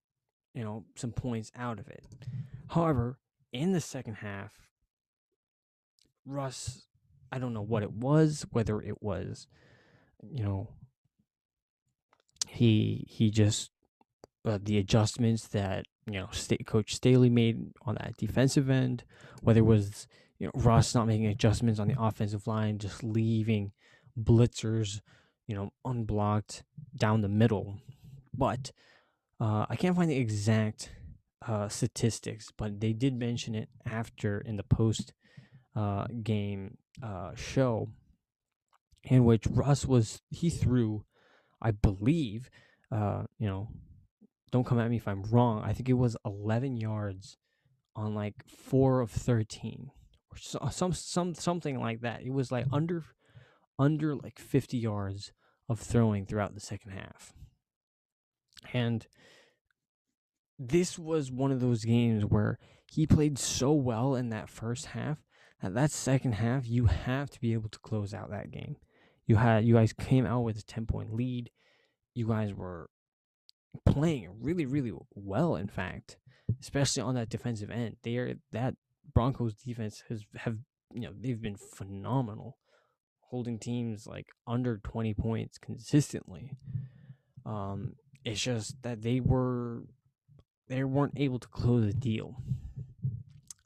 you 0.55 0.65
know, 0.65 0.85
some 0.97 1.13
points 1.13 1.53
out 1.57 1.79
of 1.79 1.89
it. 1.89 2.05
However, 2.69 3.19
in 3.53 3.73
the 3.73 3.81
second 3.81 4.15
half, 4.15 4.53
Russ, 6.27 6.87
I 7.31 7.39
don't 7.39 7.55
know 7.55 7.63
what 7.63 7.83
it 7.83 7.93
was, 7.93 8.47
whether 8.51 8.81
it 8.81 9.03
was, 9.03 9.47
you 10.23 10.43
know, 10.43 10.69
he 12.49 13.07
he 13.09 13.31
just 13.31 13.71
uh, 14.45 14.59
the 14.63 14.79
adjustments 14.79 15.49
that 15.49 15.87
you 16.07 16.15
know 16.15 16.29
state 16.33 16.67
coach 16.67 16.95
Staley 16.95 17.31
made 17.31 17.73
on 17.83 17.97
that 17.97 18.17
defensive 18.17 18.71
end, 18.71 19.05
whether 19.43 19.61
it 19.61 19.67
was 19.67 20.07
you 20.39 20.47
know 20.47 20.53
Russ 20.55 20.95
not 20.95 21.07
making 21.07 21.27
adjustments 21.27 21.81
on 21.81 21.89
the 21.89 22.01
offensive 22.01 22.47
line, 22.47 22.79
just 22.79 23.03
leaving 23.03 23.73
blitzers, 24.19 25.01
you 25.47 25.55
know, 25.55 25.73
unblocked 25.85 26.65
down 26.97 27.21
the 27.21 27.29
middle. 27.29 27.77
But 28.33 28.73
uh, 29.41 29.67
I 29.69 29.77
can't 29.77 29.97
find 29.97 30.11
the 30.11 30.17
exact 30.17 30.91
uh, 31.47 31.69
statistics, 31.69 32.51
but 32.57 32.81
they 32.81 32.93
did 32.93 33.19
mention 33.19 33.55
it 33.55 33.69
after 33.87 34.41
in 34.41 34.57
the 34.57 34.63
post 34.63 35.13
uh, 35.77 36.07
game 36.23 36.79
uh, 37.03 37.33
show, 37.35 37.89
in 39.03 39.25
which 39.25 39.47
Russ 39.47 39.85
was 39.85 40.23
he 40.31 40.51
threw, 40.51 41.05
I 41.61 41.73
believe, 41.73 42.51
uh, 42.91 43.25
you 43.39 43.49
know, 43.49 43.69
don't 44.55 44.65
come 44.65 44.79
at 44.79 44.89
me 44.89 44.99
if 44.99 45.09
I'm 45.09 45.25
wrong. 45.25 45.65
I 45.65 45.73
think 45.73 45.89
it 45.89 45.95
was 45.95 46.17
11 46.25 46.77
yards 46.77 47.39
on 47.97 48.15
like 48.15 48.35
four 48.47 49.01
of 49.01 49.11
13 49.11 49.91
or 50.31 50.37
so, 50.39 50.69
some 50.71 50.93
some 50.93 51.35
something 51.35 51.81
like 51.81 52.03
that. 52.03 52.23
It 52.23 52.33
was 52.33 52.53
like 52.53 52.65
under 52.71 53.03
under 53.81 54.15
like 54.15 54.39
50 54.39 54.79
yards 54.79 55.33
of 55.69 55.81
throwing 55.81 56.25
throughout 56.25 56.55
the 56.55 56.61
second 56.61 56.93
half. 56.93 57.33
And 58.73 59.09
this 60.57 61.01
was 61.01 61.33
one 61.33 61.51
of 61.51 61.59
those 61.59 61.85
games 61.85 62.25
where 62.25 62.61
he 62.93 63.09
played 63.09 63.41
so 63.41 63.73
well 63.73 64.15
in 64.15 64.29
that 64.29 64.49
first 64.49 64.87
half 64.87 65.19
that 65.63 65.75
that 65.75 65.91
second 65.91 66.35
half 66.35 66.65
you 66.65 66.87
have 66.87 67.29
to 67.31 67.41
be 67.41 67.55
able 67.55 67.71
to 67.71 67.79
close 67.81 68.15
out 68.15 68.31
that 68.31 68.53
game. 68.53 68.77
You 69.27 69.35
had 69.35 69.65
you 69.65 69.75
guys 69.75 69.93
came 69.93 70.25
out 70.25 70.43
with 70.43 70.57
a 70.59 70.63
10 70.63 70.87
point 70.87 71.13
lead. 71.13 71.51
You 72.15 72.29
guys 72.29 72.55
were 72.55 72.89
playing 73.85 74.31
really 74.41 74.67
really 74.67 74.93
well 75.15 75.57
in 75.57 75.69
fact, 75.69 76.19
especially 76.61 77.03
on 77.03 77.15
that 77.15 77.29
defensive 77.29 77.71
end. 77.71 77.97
They 78.03 78.17
are 78.17 78.35
that 78.53 78.75
Broncos 79.13 79.55
defense 79.55 80.03
has 80.09 80.25
have 80.37 80.59
you 80.93 81.01
know, 81.01 81.13
they've 81.19 81.41
been 81.41 81.57
phenomenal 81.57 82.59
holding 83.21 83.59
teams 83.59 84.07
like 84.07 84.29
under 84.47 84.79
20 84.79 85.15
points 85.15 85.59
consistently. 85.59 86.53
Um 87.45 87.97
it's 88.25 88.41
just 88.41 88.83
that 88.83 89.03
they 89.03 89.21
were 89.21 89.83
they 90.69 90.83
weren't 90.85 91.15
able 91.17 91.39
to 91.39 91.49
close 91.49 91.87
the 91.87 91.93
deal. 91.93 92.43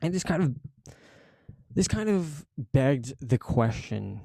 And 0.01 0.13
this 0.13 0.25
kind 0.25 0.43
of 0.43 0.57
this 1.75 1.89
kind 1.89 2.09
of 2.09 2.45
begged 2.73 3.15
the 3.21 3.39
question 3.39 4.21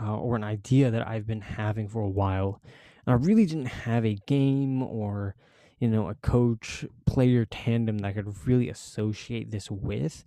uh, 0.00 0.16
or 0.16 0.36
an 0.36 0.44
idea 0.44 0.90
that 0.90 1.06
I've 1.06 1.26
been 1.26 1.40
having 1.40 1.88
for 1.88 2.00
a 2.00 2.08
while. 2.08 2.60
And 3.06 3.14
I 3.14 3.16
really 3.16 3.46
didn't 3.46 3.66
have 3.66 4.04
a 4.04 4.18
game 4.26 4.82
or 4.82 5.34
you 5.78 5.88
know 5.88 6.08
a 6.08 6.14
coach 6.14 6.84
player 7.06 7.44
tandem 7.44 7.98
that 7.98 8.08
I 8.08 8.12
could 8.12 8.46
really 8.46 8.68
associate 8.68 9.50
this 9.50 9.70
with. 9.70 10.24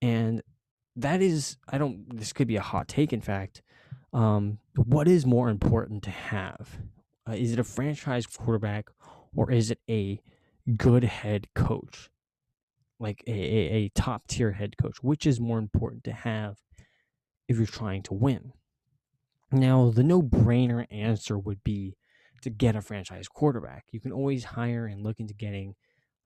And 0.00 0.42
that 0.96 1.22
is 1.22 1.56
I 1.68 1.78
don't 1.78 2.16
this 2.16 2.32
could 2.32 2.48
be 2.48 2.56
a 2.56 2.62
hot 2.62 2.88
take 2.88 3.12
in 3.12 3.20
fact. 3.20 3.62
Um, 4.12 4.58
what 4.74 5.08
is 5.08 5.24
more 5.24 5.48
important 5.48 6.02
to 6.04 6.10
have? 6.10 6.78
Uh, 7.26 7.32
is 7.32 7.52
it 7.52 7.58
a 7.58 7.64
franchise 7.64 8.26
quarterback 8.26 8.90
or 9.34 9.50
is 9.50 9.70
it 9.70 9.78
a 9.88 10.20
good 10.76 11.04
head 11.04 11.48
coach, 11.54 12.10
like 13.00 13.22
a, 13.26 13.32
a, 13.32 13.72
a 13.74 13.88
top 13.90 14.26
tier 14.28 14.52
head 14.52 14.76
coach, 14.76 15.02
which 15.02 15.26
is 15.26 15.40
more 15.40 15.58
important 15.58 16.04
to 16.04 16.12
have 16.12 16.58
if 17.48 17.56
you're 17.56 17.66
trying 17.66 18.02
to 18.04 18.14
win. 18.14 18.52
Now, 19.50 19.90
the 19.90 20.02
no 20.02 20.22
brainer 20.22 20.86
answer 20.90 21.38
would 21.38 21.62
be 21.62 21.96
to 22.42 22.50
get 22.50 22.76
a 22.76 22.82
franchise 22.82 23.28
quarterback. 23.28 23.84
You 23.90 24.00
can 24.00 24.12
always 24.12 24.44
hire 24.44 24.86
and 24.86 25.02
look 25.02 25.20
into 25.20 25.34
getting 25.34 25.74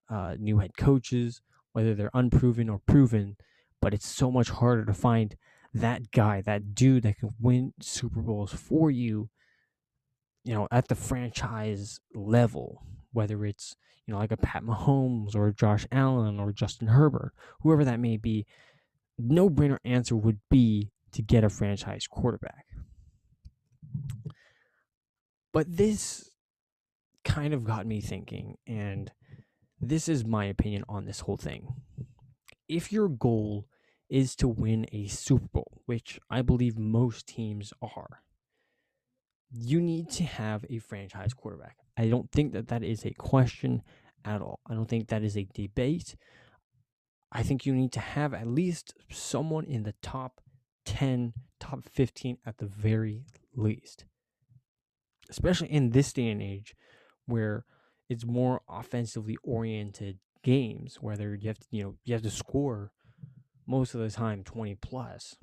uh, 0.08 0.36
new 0.38 0.58
head 0.58 0.76
coaches, 0.76 1.40
whether 1.72 1.94
they're 1.94 2.10
unproven 2.14 2.68
or 2.68 2.80
proven, 2.86 3.36
but 3.80 3.94
it's 3.94 4.06
so 4.06 4.30
much 4.30 4.50
harder 4.50 4.84
to 4.84 4.94
find 4.94 5.36
that 5.74 6.10
guy, 6.10 6.40
that 6.42 6.74
dude 6.74 7.02
that 7.02 7.18
can 7.18 7.34
win 7.40 7.74
Super 7.80 8.20
Bowls 8.20 8.52
for 8.52 8.90
you, 8.90 9.28
you 10.44 10.54
know, 10.54 10.68
at 10.70 10.88
the 10.88 10.94
franchise 10.94 12.00
level, 12.14 12.82
whether 13.12 13.44
it's 13.44 13.76
you 14.06 14.12
know, 14.14 14.18
like 14.18 14.32
a 14.32 14.36
Pat 14.36 14.62
Mahomes 14.62 15.34
or 15.34 15.50
Josh 15.50 15.86
Allen 15.90 16.38
or 16.38 16.52
Justin 16.52 16.88
Herbert, 16.88 17.32
whoever 17.60 17.84
that 17.84 17.98
may 18.00 18.16
be, 18.16 18.46
no 19.18 19.50
brainer 19.50 19.78
answer 19.84 20.14
would 20.14 20.38
be 20.48 20.92
to 21.12 21.22
get 21.22 21.44
a 21.44 21.48
franchise 21.48 22.06
quarterback. 22.06 22.65
But 25.56 25.74
this 25.74 26.32
kind 27.24 27.54
of 27.54 27.64
got 27.64 27.86
me 27.86 28.02
thinking, 28.02 28.58
and 28.66 29.10
this 29.80 30.06
is 30.06 30.22
my 30.22 30.44
opinion 30.44 30.84
on 30.86 31.06
this 31.06 31.20
whole 31.20 31.38
thing. 31.38 31.76
If 32.68 32.92
your 32.92 33.08
goal 33.08 33.66
is 34.10 34.36
to 34.36 34.48
win 34.48 34.84
a 34.92 35.06
Super 35.06 35.48
Bowl, 35.50 35.80
which 35.86 36.20
I 36.28 36.42
believe 36.42 36.76
most 36.76 37.26
teams 37.26 37.72
are, 37.80 38.20
you 39.50 39.80
need 39.80 40.10
to 40.10 40.24
have 40.24 40.66
a 40.68 40.78
franchise 40.78 41.32
quarterback. 41.32 41.78
I 41.96 42.08
don't 42.08 42.30
think 42.30 42.52
that 42.52 42.68
that 42.68 42.82
is 42.82 43.06
a 43.06 43.14
question 43.14 43.82
at 44.26 44.42
all. 44.42 44.60
I 44.68 44.74
don't 44.74 44.90
think 44.90 45.08
that 45.08 45.24
is 45.24 45.38
a 45.38 45.48
debate. 45.54 46.16
I 47.32 47.42
think 47.42 47.64
you 47.64 47.74
need 47.74 47.92
to 47.92 48.00
have 48.00 48.34
at 48.34 48.46
least 48.46 48.92
someone 49.10 49.64
in 49.64 49.84
the 49.84 49.94
top 50.02 50.42
10, 50.84 51.32
top 51.58 51.88
15 51.88 52.36
at 52.44 52.58
the 52.58 52.66
very 52.66 53.24
least. 53.54 54.04
Especially 55.28 55.68
in 55.68 55.90
this 55.90 56.12
day 56.12 56.28
and 56.28 56.42
age 56.42 56.74
where 57.26 57.64
it's 58.08 58.24
more 58.24 58.60
offensively 58.68 59.36
oriented 59.42 60.18
games, 60.42 60.98
whether 61.00 61.34
you 61.34 61.48
have 61.48 61.58
to, 61.58 61.66
you 61.70 61.82
know, 61.82 61.94
you 62.04 62.14
have 62.14 62.22
to 62.22 62.30
score 62.30 62.92
most 63.66 63.94
of 63.94 64.00
the 64.00 64.10
time 64.10 64.44
20 64.44 64.76
plus. 64.76 65.36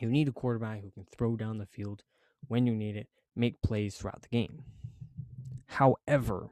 You 0.00 0.08
need 0.08 0.28
a 0.28 0.32
quarterback 0.32 0.82
who 0.82 0.90
can 0.90 1.06
throw 1.16 1.36
down 1.36 1.58
the 1.58 1.66
field 1.66 2.02
when 2.48 2.66
you 2.66 2.74
need 2.74 2.96
it, 2.96 3.08
make 3.36 3.62
plays 3.62 3.96
throughout 3.96 4.22
the 4.22 4.28
game. 4.28 4.64
However, 5.66 6.50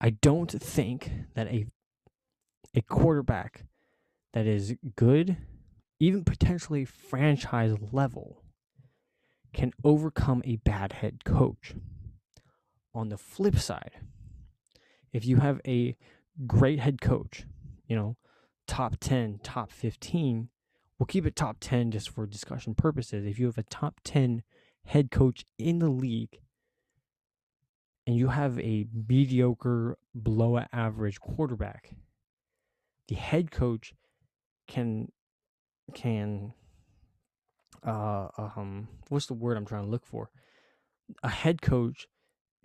I 0.00 0.10
don't 0.10 0.50
think 0.50 1.10
that 1.34 1.46
a 1.48 1.66
a 2.74 2.82
quarterback 2.82 3.64
that 4.32 4.46
is 4.46 4.74
good, 4.96 5.36
even 6.00 6.24
potentially 6.24 6.84
franchise 6.84 7.76
level, 7.92 8.41
can 9.52 9.72
overcome 9.84 10.42
a 10.44 10.56
bad 10.56 10.94
head 10.94 11.24
coach. 11.24 11.74
On 12.94 13.08
the 13.08 13.16
flip 13.16 13.58
side, 13.58 13.92
if 15.12 15.24
you 15.24 15.36
have 15.38 15.60
a 15.66 15.96
great 16.46 16.78
head 16.78 17.00
coach, 17.00 17.44
you 17.86 17.96
know, 17.96 18.16
top 18.66 18.96
10, 19.00 19.40
top 19.42 19.70
15, 19.70 20.48
we'll 20.98 21.06
keep 21.06 21.26
it 21.26 21.34
top 21.34 21.56
10 21.60 21.90
just 21.90 22.10
for 22.10 22.26
discussion 22.26 22.74
purposes. 22.74 23.26
If 23.26 23.38
you 23.38 23.46
have 23.46 23.58
a 23.58 23.62
top 23.62 24.00
10 24.04 24.42
head 24.84 25.10
coach 25.10 25.44
in 25.58 25.78
the 25.78 25.88
league 25.88 26.40
and 28.06 28.16
you 28.16 28.28
have 28.28 28.58
a 28.58 28.86
mediocre, 29.08 29.96
below 30.20 30.60
average 30.72 31.20
quarterback, 31.20 31.94
the 33.08 33.14
head 33.14 33.50
coach 33.50 33.94
can 34.68 35.10
can 35.94 36.54
uh 37.84 38.28
um 38.36 38.88
what's 39.08 39.26
the 39.26 39.34
word 39.34 39.56
I'm 39.56 39.66
trying 39.66 39.84
to 39.84 39.90
look 39.90 40.06
for? 40.06 40.30
a 41.22 41.28
head 41.28 41.62
coach 41.62 42.06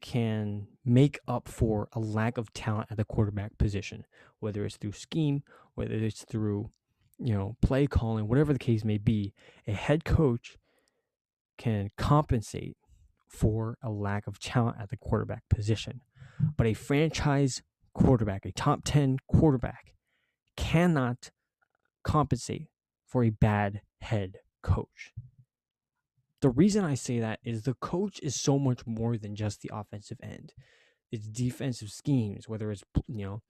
can 0.02 0.68
make 0.86 1.20
up 1.28 1.48
for 1.48 1.90
a 1.94 2.00
lack 2.00 2.38
of 2.38 2.54
talent 2.54 2.88
at 2.92 2.98
the 2.98 3.04
quarterback 3.04 3.58
position, 3.58 4.06
whether 4.40 4.64
it's 4.66 4.78
through 4.78 4.92
scheme, 4.92 5.44
whether 5.74 5.96
it's 5.96 6.24
through, 6.24 6.70
you 7.18 7.34
know, 7.34 7.56
play 7.62 7.88
calling, 7.88 8.28
whatever 8.28 8.54
the 8.54 8.60
case 8.60 8.84
may 8.84 8.98
be. 8.98 9.34
A 9.68 9.74
head 9.74 10.06
coach 10.06 10.58
can 11.58 11.90
compensate 11.98 12.78
for 13.28 13.78
a 13.82 13.90
lack 13.90 14.28
of 14.28 14.40
talent 14.40 14.78
at 14.80 14.90
the 14.90 14.98
quarterback 14.98 15.44
position. 15.50 16.02
But 16.56 16.68
a 16.68 16.74
franchise 16.76 17.64
quarterback, 17.94 18.46
a 18.46 18.52
top 18.52 18.82
10 18.86 19.18
quarterback, 19.28 19.96
cannot 20.56 21.32
compensate 22.04 22.70
for 23.08 23.24
a 23.24 23.32
bad 23.32 23.82
head 24.02 24.38
coach. 24.62 25.14
The 26.42 26.50
reason 26.50 26.86
I 26.86 26.94
say 26.94 27.20
that 27.20 27.40
is 27.44 27.64
the 27.64 27.74
coach 27.76 28.20
is 28.22 28.40
so 28.40 28.60
much 28.60 28.86
more 28.86 29.18
than 29.18 29.36
just 29.36 29.62
the 29.62 29.72
offensive 29.74 30.20
end. 30.22 30.54
It's 31.12 31.28
defensive 31.28 31.90
schemes, 31.90 32.48
whether 32.48 32.72
it's 32.72 32.84
you 33.08 33.26
know 33.26 33.42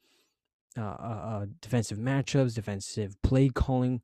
uh, 0.77 0.81
uh, 0.81 1.21
uh, 1.41 1.45
defensive 1.61 1.97
matchups, 1.97 2.55
defensive 2.55 3.15
play 3.23 3.49
calling. 3.49 4.01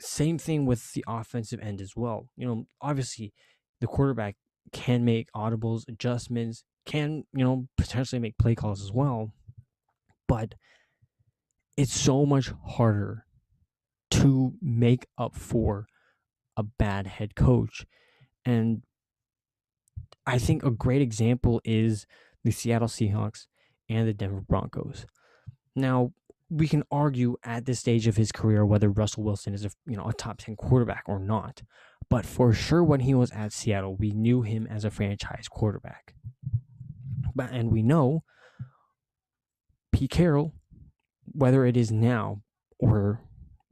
Same 0.00 0.38
thing 0.38 0.66
with 0.66 0.92
the 0.92 1.04
offensive 1.06 1.60
end 1.60 1.80
as 1.80 1.92
well. 1.96 2.28
You 2.36 2.46
know, 2.46 2.66
obviously, 2.80 3.32
the 3.80 3.86
quarterback 3.86 4.36
can 4.72 5.04
make 5.04 5.28
audibles, 5.34 5.82
adjustments, 5.88 6.64
can 6.84 7.24
you 7.32 7.44
know 7.44 7.68
potentially 7.76 8.18
make 8.18 8.36
play 8.38 8.54
calls 8.54 8.82
as 8.82 8.92
well, 8.92 9.32
but 10.28 10.54
it's 11.76 11.94
so 11.94 12.26
much 12.26 12.52
harder 12.66 13.24
to 14.10 14.54
make 14.60 15.06
up 15.18 15.34
for 15.34 15.86
a 16.56 16.62
bad 16.62 17.06
head 17.06 17.34
coach. 17.34 17.86
And 18.44 18.82
I 20.26 20.38
think 20.38 20.62
a 20.62 20.70
great 20.70 21.02
example 21.02 21.60
is 21.64 22.06
the 22.44 22.50
Seattle 22.50 22.88
Seahawks 22.88 23.46
and 23.88 24.08
the 24.08 24.14
Denver 24.14 24.40
Broncos. 24.40 25.06
Now, 25.76 26.12
we 26.50 26.68
can 26.68 26.84
argue 26.90 27.36
at 27.42 27.64
this 27.64 27.80
stage 27.80 28.06
of 28.06 28.16
his 28.16 28.30
career 28.30 28.64
whether 28.64 28.88
Russell 28.88 29.24
Wilson 29.24 29.54
is 29.54 29.64
a 29.64 29.70
you 29.86 29.96
know 29.96 30.06
a 30.06 30.12
top 30.12 30.38
10 30.38 30.56
quarterback 30.56 31.04
or 31.06 31.18
not. 31.18 31.62
But 32.10 32.26
for 32.26 32.52
sure 32.52 32.84
when 32.84 33.00
he 33.00 33.14
was 33.14 33.30
at 33.32 33.52
Seattle, 33.52 33.96
we 33.96 34.10
knew 34.10 34.42
him 34.42 34.66
as 34.66 34.84
a 34.84 34.90
franchise 34.90 35.48
quarterback. 35.48 36.14
But 37.34 37.50
and 37.50 37.72
we 37.72 37.82
know 37.82 38.24
Pete 39.90 40.10
Carroll, 40.10 40.52
whether 41.24 41.64
it 41.64 41.76
is 41.76 41.90
now 41.90 42.42
or 42.78 43.20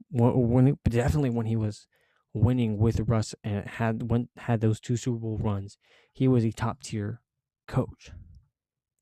when, 0.09 0.77
definitely 0.87 1.29
when 1.29 1.45
he 1.45 1.55
was 1.55 1.87
winning 2.33 2.77
with 2.77 2.99
Russ 3.01 3.35
and 3.43 3.67
had 3.67 4.09
went 4.09 4.29
had 4.37 4.61
those 4.61 4.79
two 4.79 4.97
Super 4.97 5.17
Bowl 5.17 5.37
runs, 5.37 5.77
he 6.11 6.27
was 6.27 6.43
a 6.43 6.51
top 6.51 6.81
tier 6.81 7.21
coach. 7.67 8.11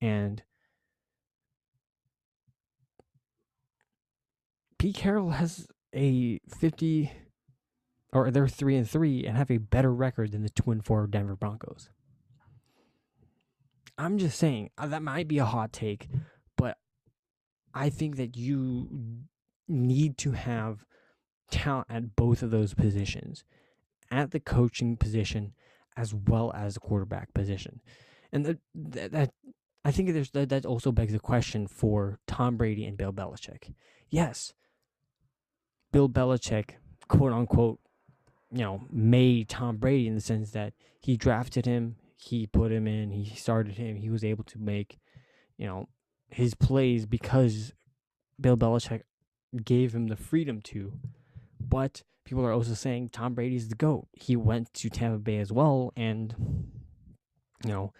And 0.00 0.42
Pete 4.78 4.96
Carroll 4.96 5.30
has 5.30 5.66
a 5.94 6.40
50 6.48 7.12
or 8.12 8.30
they're 8.30 8.48
3 8.48 8.76
and 8.76 8.88
3 8.88 9.24
and 9.24 9.36
have 9.36 9.50
a 9.50 9.58
better 9.58 9.92
record 9.92 10.32
than 10.32 10.42
the 10.42 10.50
2 10.50 10.70
and 10.70 10.84
4 10.84 11.06
Denver 11.06 11.36
Broncos. 11.36 11.88
I'm 13.96 14.18
just 14.18 14.38
saying 14.38 14.70
uh, 14.76 14.86
that 14.88 15.02
might 15.02 15.28
be 15.28 15.38
a 15.38 15.44
hot 15.44 15.72
take, 15.72 16.08
but 16.56 16.78
I 17.72 17.90
think 17.90 18.16
that 18.16 18.36
you 18.36 18.88
need 19.68 20.18
to 20.18 20.32
have 20.32 20.84
talent 21.52 21.86
at 21.88 22.16
both 22.16 22.42
of 22.42 22.50
those 22.50 22.74
positions, 22.74 23.44
at 24.10 24.32
the 24.32 24.40
coaching 24.40 24.96
position 24.96 25.52
as 25.96 26.12
well 26.12 26.52
as 26.54 26.74
the 26.74 26.80
quarterback 26.80 27.32
position. 27.34 27.80
And 28.32 28.44
that, 28.46 28.58
that, 29.12 29.30
I 29.84 29.90
think 29.90 30.12
there's 30.12 30.30
that, 30.30 30.48
that 30.48 30.66
also 30.66 30.90
begs 30.90 31.12
the 31.12 31.20
question 31.20 31.66
for 31.66 32.18
Tom 32.26 32.56
Brady 32.56 32.84
and 32.84 32.96
Bill 32.96 33.12
Belichick. 33.12 33.74
Yes, 34.10 34.52
Bill 35.92 36.08
Belichick, 36.08 36.70
quote 37.08 37.32
unquote, 37.32 37.78
you 38.50 38.60
know, 38.60 38.82
made 38.90 39.48
Tom 39.48 39.76
Brady 39.76 40.08
in 40.08 40.14
the 40.14 40.20
sense 40.20 40.50
that 40.50 40.72
he 41.00 41.16
drafted 41.16 41.66
him, 41.66 41.96
he 42.16 42.46
put 42.46 42.72
him 42.72 42.86
in, 42.86 43.10
he 43.10 43.34
started 43.34 43.76
him, 43.76 43.96
he 43.96 44.10
was 44.10 44.24
able 44.24 44.44
to 44.44 44.58
make, 44.58 44.98
you 45.56 45.66
know, 45.66 45.88
his 46.28 46.54
plays 46.54 47.04
because 47.04 47.74
Bill 48.40 48.56
Belichick 48.56 49.02
gave 49.64 49.94
him 49.94 50.06
the 50.06 50.16
freedom 50.16 50.60
to. 50.62 50.92
But 51.68 52.02
people 52.24 52.44
are 52.44 52.52
also 52.52 52.74
saying 52.74 53.10
Tom 53.10 53.34
Brady's 53.34 53.68
the 53.68 53.74
GOAT. 53.74 54.08
He 54.12 54.36
went 54.36 54.72
to 54.74 54.90
Tampa 54.90 55.18
Bay 55.18 55.38
as 55.38 55.52
well 55.52 55.92
and, 55.96 56.34
you 57.64 57.70
know, 57.70 57.92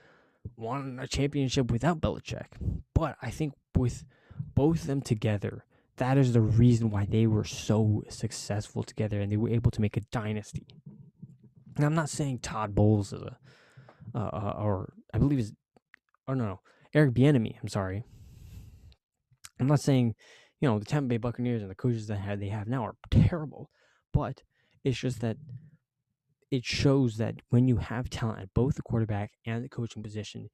won 0.56 0.98
a 1.00 1.06
championship 1.06 1.70
without 1.70 2.00
Belichick. 2.00 2.46
But 2.94 3.16
I 3.22 3.30
think 3.30 3.54
with 3.76 4.04
both 4.54 4.82
of 4.82 4.86
them 4.86 5.00
together, 5.00 5.64
that 5.96 6.18
is 6.18 6.32
the 6.32 6.40
reason 6.40 6.90
why 6.90 7.04
they 7.04 7.26
were 7.26 7.44
so 7.44 8.02
successful 8.08 8.82
together 8.82 9.20
and 9.20 9.30
they 9.30 9.36
were 9.36 9.50
able 9.50 9.70
to 9.70 9.80
make 9.80 9.96
a 9.96 10.00
dynasty. 10.12 10.66
And 11.76 11.84
I'm 11.84 11.94
not 11.94 12.10
saying 12.10 12.40
Todd 12.40 12.74
Bowles 12.74 13.12
is 13.12 13.22
a, 13.22 13.38
uh, 14.14 14.18
uh, 14.18 14.54
or 14.58 14.92
I 15.14 15.18
believe 15.18 15.38
is, 15.38 15.52
oh 16.28 16.34
no, 16.34 16.44
no, 16.44 16.60
Eric 16.94 17.14
Bieniemy. 17.14 17.56
I'm 17.62 17.68
sorry. 17.68 18.04
I'm 19.58 19.66
not 19.66 19.80
saying 19.80 20.14
you 20.62 20.68
know, 20.68 20.78
the 20.78 20.84
Tampa 20.84 21.08
Bay 21.08 21.16
Buccaneers 21.16 21.60
and 21.60 21.70
the 21.70 21.74
coaches 21.74 22.06
that 22.06 22.38
they 22.38 22.48
have 22.48 22.68
now 22.68 22.84
are 22.84 22.94
terrible. 23.10 23.68
But 24.12 24.42
it's 24.84 24.98
just 24.98 25.20
that 25.20 25.36
it 26.52 26.64
shows 26.64 27.16
that 27.16 27.34
when 27.50 27.66
you 27.66 27.78
have 27.78 28.08
talent 28.08 28.40
at 28.42 28.54
both 28.54 28.76
the 28.76 28.82
quarterback 28.82 29.32
and 29.44 29.64
the 29.64 29.68
coaching 29.68 30.04
position, 30.04 30.50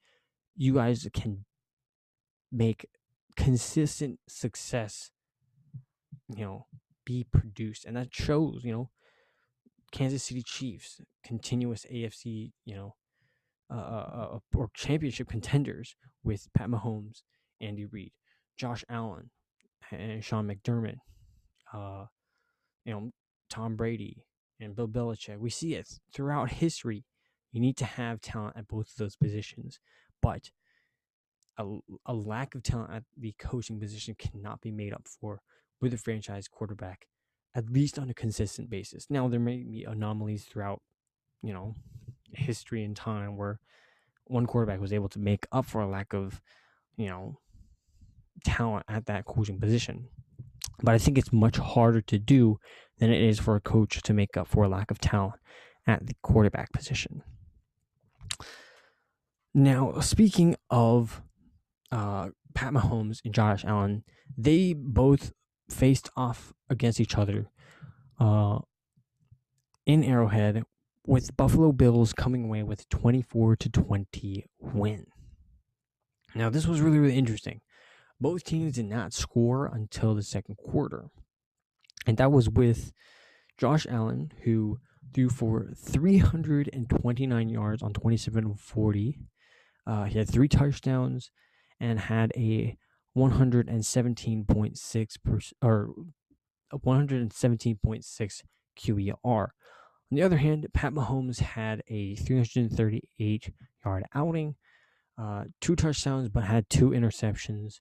you 0.56 0.74
guys 0.74 1.06
can 1.12 1.44
make 2.50 2.86
consistent 3.36 4.18
success, 4.26 5.10
you 6.34 6.42
know, 6.42 6.66
be 7.04 7.26
produced. 7.30 7.84
And 7.84 7.94
that 7.96 8.14
shows, 8.14 8.62
you 8.64 8.72
know, 8.72 8.90
Kansas 9.92 10.22
City 10.22 10.42
Chiefs, 10.42 11.02
continuous 11.22 11.84
AFC, 11.92 12.52
you 12.64 12.74
know, 12.74 12.94
uh, 13.70 13.74
uh, 13.74 14.28
uh, 14.32 14.38
or 14.54 14.70
championship 14.72 15.28
contenders 15.28 15.96
with 16.24 16.48
Pat 16.54 16.70
Mahomes, 16.70 17.22
Andy 17.60 17.84
Reid, 17.84 18.12
Josh 18.56 18.84
Allen, 18.88 19.30
and 19.90 20.22
Sean 20.24 20.48
McDermott, 20.48 20.98
uh, 21.72 22.06
you 22.84 22.92
know, 22.92 23.10
Tom 23.50 23.76
Brady 23.76 24.24
and 24.60 24.74
Bill 24.74 24.88
Belichick. 24.88 25.38
We 25.38 25.50
see 25.50 25.74
it 25.74 25.88
throughout 26.12 26.50
history. 26.50 27.04
You 27.52 27.60
need 27.60 27.76
to 27.78 27.84
have 27.84 28.20
talent 28.20 28.56
at 28.56 28.68
both 28.68 28.90
of 28.90 28.96
those 28.96 29.16
positions, 29.16 29.80
but 30.20 30.50
a, 31.58 31.78
a 32.06 32.14
lack 32.14 32.54
of 32.54 32.62
talent 32.62 32.92
at 32.92 33.02
the 33.16 33.34
coaching 33.38 33.80
position 33.80 34.14
cannot 34.18 34.60
be 34.60 34.70
made 34.70 34.92
up 34.92 35.06
for 35.20 35.40
with 35.80 35.94
a 35.94 35.98
franchise 35.98 36.48
quarterback, 36.48 37.06
at 37.54 37.70
least 37.70 37.98
on 37.98 38.10
a 38.10 38.14
consistent 38.14 38.68
basis. 38.68 39.06
Now 39.08 39.28
there 39.28 39.40
may 39.40 39.58
be 39.58 39.84
anomalies 39.84 40.44
throughout, 40.44 40.82
you 41.42 41.52
know, 41.52 41.74
history 42.32 42.84
and 42.84 42.94
time 42.94 43.36
where 43.36 43.60
one 44.24 44.46
quarterback 44.46 44.80
was 44.80 44.92
able 44.92 45.08
to 45.08 45.18
make 45.18 45.46
up 45.50 45.64
for 45.64 45.80
a 45.80 45.88
lack 45.88 46.12
of, 46.12 46.40
you 46.96 47.06
know, 47.06 47.38
talent 48.44 48.84
at 48.88 49.06
that 49.06 49.24
coaching 49.24 49.60
position. 49.60 50.08
But 50.82 50.94
I 50.94 50.98
think 50.98 51.18
it's 51.18 51.32
much 51.32 51.56
harder 51.56 52.00
to 52.02 52.18
do 52.18 52.58
than 52.98 53.10
it 53.10 53.20
is 53.20 53.38
for 53.38 53.56
a 53.56 53.60
coach 53.60 54.02
to 54.02 54.12
make 54.12 54.36
up 54.36 54.46
for 54.46 54.64
a 54.64 54.68
lack 54.68 54.90
of 54.90 55.00
talent 55.00 55.40
at 55.86 56.06
the 56.06 56.14
quarterback 56.22 56.72
position. 56.72 57.22
Now, 59.54 59.98
speaking 60.00 60.56
of 60.70 61.22
uh, 61.90 62.28
Pat 62.54 62.72
Mahomes 62.72 63.20
and 63.24 63.34
Josh 63.34 63.64
Allen, 63.64 64.04
they 64.36 64.74
both 64.76 65.32
faced 65.68 66.10
off 66.16 66.52
against 66.70 67.00
each 67.00 67.16
other 67.16 67.50
uh, 68.20 68.58
in 69.86 70.04
Arrowhead, 70.04 70.62
with 71.06 71.34
Buffalo 71.38 71.72
Bills 71.72 72.12
coming 72.12 72.44
away 72.44 72.62
with 72.62 72.86
24 72.90 73.56
to 73.56 73.70
20 73.70 74.44
win. 74.60 75.06
Now, 76.34 76.50
this 76.50 76.66
was 76.66 76.82
really, 76.82 76.98
really 76.98 77.16
interesting 77.16 77.62
both 78.20 78.44
teams 78.44 78.74
did 78.74 78.86
not 78.86 79.12
score 79.12 79.66
until 79.66 80.14
the 80.14 80.22
second 80.22 80.56
quarter. 80.56 81.06
And 82.06 82.16
that 82.16 82.32
was 82.32 82.48
with 82.48 82.92
Josh 83.56 83.86
Allen, 83.88 84.32
who 84.44 84.78
threw 85.12 85.28
for 85.28 85.68
329 85.76 87.48
yards 87.48 87.82
on 87.82 87.92
27 87.92 88.46
of 88.46 88.60
40. 88.60 89.18
Uh, 89.86 90.04
he 90.04 90.18
had 90.18 90.28
three 90.28 90.48
touchdowns 90.48 91.30
and 91.80 92.00
had 92.00 92.32
a 92.36 92.76
117.6 93.16 95.16
per, 95.24 95.38
or 95.62 95.94
117.6 96.74 98.42
QBR. 98.78 99.48
On 100.10 100.16
the 100.16 100.22
other 100.22 100.38
hand, 100.38 100.66
Pat 100.72 100.94
Mahomes 100.94 101.40
had 101.40 101.82
a 101.88 102.14
338 102.16 103.52
yard 103.84 104.04
outing, 104.14 104.54
uh, 105.20 105.44
two 105.60 105.76
touchdowns, 105.76 106.28
but 106.28 106.44
had 106.44 106.70
two 106.70 106.90
interceptions 106.90 107.80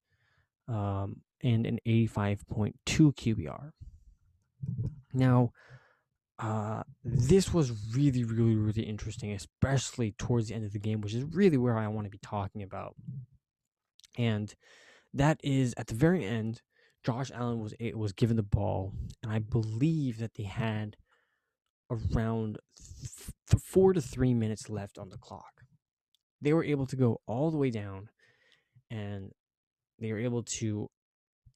um, 0.67 1.21
and 1.43 1.65
an 1.65 1.79
85.2 1.85 2.73
QBR. 2.85 3.71
Now, 5.13 5.51
uh, 6.39 6.83
this 7.03 7.53
was 7.53 7.71
really, 7.95 8.23
really, 8.23 8.55
really 8.55 8.83
interesting, 8.83 9.31
especially 9.31 10.11
towards 10.11 10.47
the 10.47 10.55
end 10.55 10.65
of 10.65 10.73
the 10.73 10.79
game, 10.79 11.01
which 11.01 11.13
is 11.13 11.23
really 11.23 11.57
where 11.57 11.77
I 11.77 11.87
want 11.87 12.05
to 12.05 12.11
be 12.11 12.19
talking 12.19 12.61
about. 12.61 12.95
And 14.17 14.53
that 15.13 15.39
is 15.43 15.73
at 15.77 15.87
the 15.87 15.95
very 15.95 16.25
end, 16.25 16.61
Josh 17.03 17.31
Allen 17.33 17.61
was 17.61 17.73
was 17.93 18.11
given 18.11 18.35
the 18.35 18.43
ball, 18.43 18.93
and 19.23 19.31
I 19.31 19.39
believe 19.39 20.17
that 20.19 20.33
they 20.35 20.43
had 20.43 20.97
around 21.89 22.57
th- 22.77 23.61
four 23.63 23.93
to 23.93 24.01
three 24.01 24.33
minutes 24.33 24.69
left 24.69 24.97
on 24.97 25.09
the 25.09 25.17
clock. 25.17 25.61
They 26.41 26.53
were 26.53 26.63
able 26.63 26.85
to 26.87 26.95
go 26.95 27.21
all 27.25 27.49
the 27.49 27.57
way 27.57 27.69
down, 27.69 28.09
and 28.91 29.31
they 29.99 30.11
were 30.11 30.19
able 30.19 30.43
to 30.43 30.89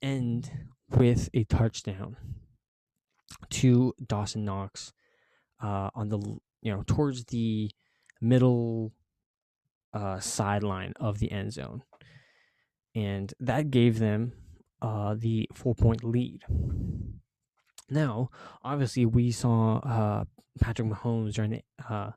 end 0.01 0.51
with 0.89 1.29
a 1.33 1.43
touchdown 1.45 2.17
to 3.49 3.93
Dawson 4.05 4.45
Knox 4.45 4.93
uh, 5.61 5.89
on 5.95 6.09
the 6.09 6.19
you 6.61 6.73
know 6.73 6.83
towards 6.85 7.25
the 7.25 7.71
middle 8.19 8.93
uh, 9.93 10.19
sideline 10.19 10.93
of 10.99 11.19
the 11.19 11.31
end 11.31 11.53
zone, 11.53 11.83
and 12.95 13.33
that 13.39 13.71
gave 13.71 13.99
them 13.99 14.33
uh, 14.81 15.15
the 15.17 15.47
four 15.53 15.75
point 15.75 16.03
lead. 16.03 16.43
Now, 17.89 18.29
obviously, 18.63 19.05
we 19.05 19.31
saw 19.31 19.79
uh, 19.79 20.23
Patrick 20.59 20.87
Mahomes 20.87 21.33
during 21.33 21.51
the, 21.51 21.61
uh, 21.93 22.11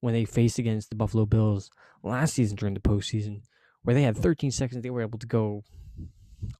when 0.00 0.14
they 0.14 0.24
faced 0.24 0.58
against 0.58 0.90
the 0.90 0.96
Buffalo 0.96 1.26
Bills 1.26 1.70
last 2.02 2.34
season 2.34 2.56
during 2.56 2.74
the 2.74 2.80
postseason, 2.80 3.42
where 3.86 3.94
they 3.94 4.02
had 4.02 4.16
13 4.16 4.50
seconds, 4.50 4.82
they 4.82 4.90
were 4.90 5.00
able 5.00 5.20
to 5.20 5.28
go 5.28 5.62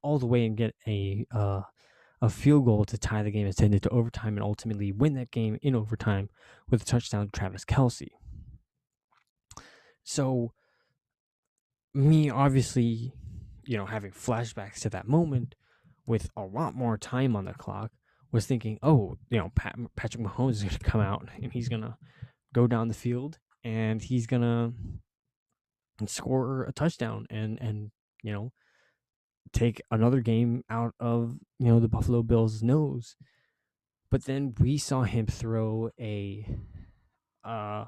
all 0.01 0.21
the 0.21 0.27
way 0.27 0.47
and 0.47 0.57
get 0.57 0.77
a 0.87 1.27
uh, 1.33 1.63
a 2.23 2.31
field 2.31 2.65
goal 2.65 2.85
to 2.85 2.97
tie 2.97 3.25
the 3.25 3.33
game, 3.33 3.47
and 3.47 3.55
send 3.55 3.75
it 3.75 3.83
to 3.83 3.89
overtime, 3.89 4.37
and 4.37 4.45
ultimately 4.45 4.93
win 4.93 5.15
that 5.15 5.33
game 5.33 5.59
in 5.61 5.75
overtime 5.75 6.31
with 6.71 6.83
a 6.83 6.85
touchdown 6.85 7.27
to 7.27 7.33
Travis 7.33 7.65
Kelce. 7.65 8.11
So, 10.05 10.53
me 11.93 12.31
obviously, 12.31 13.13
you 13.65 13.77
know, 13.77 13.87
having 13.87 14.13
flashbacks 14.13 14.79
to 14.83 14.91
that 14.91 15.09
moment 15.09 15.57
with 16.07 16.31
a 16.37 16.43
lot 16.43 16.77
more 16.77 16.97
time 16.97 17.35
on 17.35 17.47
the 17.47 17.55
clock, 17.55 17.91
was 18.31 18.47
thinking, 18.47 18.79
oh, 18.85 19.19
you 19.31 19.39
know, 19.39 19.51
Pat, 19.57 19.77
Patrick 19.97 20.23
Mahomes 20.23 20.53
is 20.53 20.63
going 20.63 20.77
to 20.77 20.79
come 20.79 21.01
out 21.01 21.29
and 21.43 21.53
he's 21.53 21.69
going 21.69 21.83
to 21.83 21.97
go 22.55 22.69
down 22.69 22.87
the 22.87 22.95
field 22.95 23.39
and 23.65 24.01
he's 24.01 24.29
going 24.29 24.43
to 24.43 24.73
score 26.07 26.65
a 26.65 26.73
touchdown 26.73 27.27
and 27.31 27.59
and 27.61 27.91
you 28.23 28.33
know 28.33 28.53
take 29.53 29.81
another 29.91 30.21
game 30.21 30.65
out 30.69 30.95
of 31.01 31.37
you 31.59 31.67
know 31.67 31.81
the 31.81 31.89
Buffalo 31.89 32.23
Bills' 32.23 32.63
nose. 32.63 33.17
But 34.11 34.25
then 34.25 34.55
we 34.61 34.79
saw 34.79 35.03
him 35.03 35.27
throw 35.27 35.91
a 35.99 36.47
uh, 37.45 37.87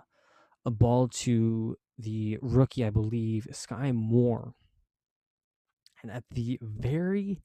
a 0.65 0.71
ball 0.71 1.09
to 1.09 1.77
the 1.99 2.39
rookie, 2.41 2.85
I 2.85 2.91
believe, 2.91 3.47
Skyy 3.53 3.95
Moore. 3.95 4.55
And 6.03 6.13
at 6.13 6.25
the 6.31 6.59
very 6.63 7.43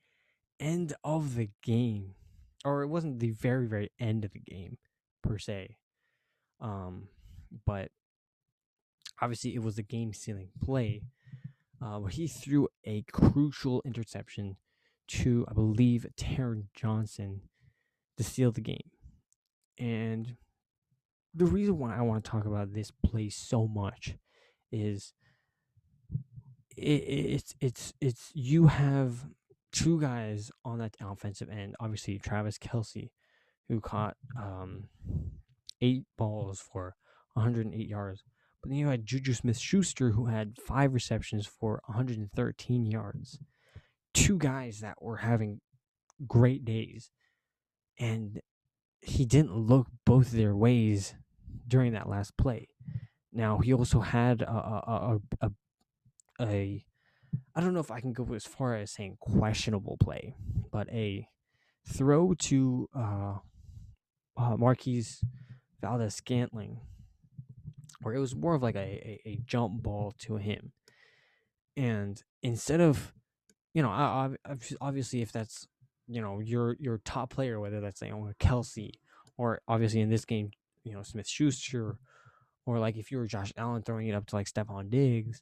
end 0.59 0.93
of 1.03 1.35
the 1.35 1.49
game, 1.63 2.15
or 2.63 2.83
it 2.83 2.87
wasn't 2.87 3.19
the 3.19 3.31
very, 3.31 3.67
very 3.67 3.91
end 3.99 4.25
of 4.25 4.31
the 4.31 4.39
game 4.39 4.77
per 5.23 5.39
se, 5.39 5.77
um, 6.61 7.07
but 7.65 7.89
obviously 9.21 9.55
it 9.55 9.63
was 9.63 9.77
a 9.77 9.83
game 9.83 10.13
sealing 10.13 10.49
play 10.63 11.01
uh, 11.83 12.01
he 12.03 12.27
threw 12.27 12.67
a 12.85 13.03
crucial 13.11 13.81
interception 13.83 14.55
to, 15.07 15.45
I 15.49 15.53
believe, 15.53 16.05
Taron 16.17 16.65
Johnson 16.73 17.41
to 18.17 18.23
seal 18.23 18.51
the 18.51 18.61
game. 18.61 18.91
And 19.77 20.37
the 21.33 21.45
reason 21.45 21.77
why 21.79 21.97
I 21.97 22.01
want 22.01 22.23
to 22.23 22.31
talk 22.31 22.45
about 22.45 22.73
this 22.73 22.91
play 22.91 23.29
so 23.29 23.67
much 23.67 24.15
is 24.71 25.13
it, 26.77 27.03
it's 27.07 27.55
it's 27.59 27.93
it's 27.99 28.31
you 28.33 28.67
have 28.67 29.25
two 29.71 29.99
guys 29.99 30.51
on 30.63 30.77
that 30.79 30.95
offensive 31.01 31.49
end. 31.49 31.75
Obviously, 31.79 32.17
Travis 32.17 32.57
Kelce, 32.57 33.09
who 33.67 33.81
caught 33.81 34.15
um, 34.39 34.85
eight 35.81 36.05
balls 36.17 36.61
for 36.61 36.95
108 37.33 37.87
yards, 37.87 38.23
but 38.63 38.69
then 38.69 38.79
you 38.79 38.87
had 38.87 39.05
Juju 39.05 39.33
Smith 39.33 39.57
Schuster, 39.57 40.11
who 40.11 40.27
had 40.27 40.55
five 40.57 40.93
receptions 40.93 41.45
for 41.45 41.81
113 41.87 42.85
yards. 42.85 43.37
Two 44.13 44.37
guys 44.37 44.79
that 44.79 45.01
were 45.01 45.17
having 45.17 45.59
great 46.25 46.63
days. 46.63 47.11
And 47.99 48.39
he 49.01 49.25
didn't 49.25 49.53
look 49.53 49.87
both 50.05 50.31
their 50.31 50.55
ways 50.55 51.13
during 51.67 51.91
that 51.91 52.07
last 52.07 52.37
play. 52.37 52.69
Now, 53.33 53.57
he 53.57 53.73
also 53.73 53.99
had 53.99 54.41
a, 54.41 54.49
a, 54.49 55.19
a, 55.41 55.47
a, 55.47 55.51
a 56.39 56.85
I 57.53 57.61
don't 57.61 57.73
know 57.73 57.81
if 57.81 57.91
I 57.91 57.99
can 57.99 58.13
go 58.13 58.33
as 58.33 58.45
far 58.45 58.75
as 58.75 58.91
saying 58.91 59.17
questionable 59.19 59.97
play, 59.99 60.37
but 60.71 60.87
a 60.89 61.27
throw 61.85 62.33
to 62.33 62.89
uh, 62.95 63.33
uh, 64.37 64.55
Marquez 64.55 65.21
Valdes 65.81 66.15
Scantling 66.15 66.79
where 68.03 68.13
it 68.13 68.19
was 68.19 68.35
more 68.35 68.55
of 68.55 68.63
like 68.63 68.75
a, 68.75 68.79
a, 68.79 69.21
a 69.25 69.39
jump 69.45 69.81
ball 69.81 70.13
to 70.19 70.37
him. 70.37 70.71
And 71.75 72.21
instead 72.41 72.81
of, 72.81 73.13
you 73.73 73.81
know, 73.81 73.89
I, 73.89 74.29
I, 74.45 74.55
obviously 74.79 75.21
if 75.21 75.31
that's, 75.31 75.67
you 76.07 76.21
know, 76.21 76.39
your 76.39 76.75
your 76.79 76.99
top 77.05 77.31
player, 77.31 77.59
whether 77.59 77.79
that's 77.79 78.01
like 78.01 78.11
Kelce 78.39 78.91
or 79.37 79.61
obviously 79.67 80.01
in 80.01 80.09
this 80.09 80.25
game, 80.25 80.51
you 80.83 80.93
know, 80.93 81.01
Smith 81.01 81.27
Schuster, 81.27 81.97
or 82.65 82.79
like 82.79 82.97
if 82.97 83.11
you 83.11 83.17
were 83.17 83.25
Josh 83.25 83.53
Allen 83.57 83.81
throwing 83.81 84.07
it 84.07 84.15
up 84.15 84.25
to 84.27 84.35
like 84.35 84.47
Stefon 84.47 84.89
Diggs, 84.89 85.41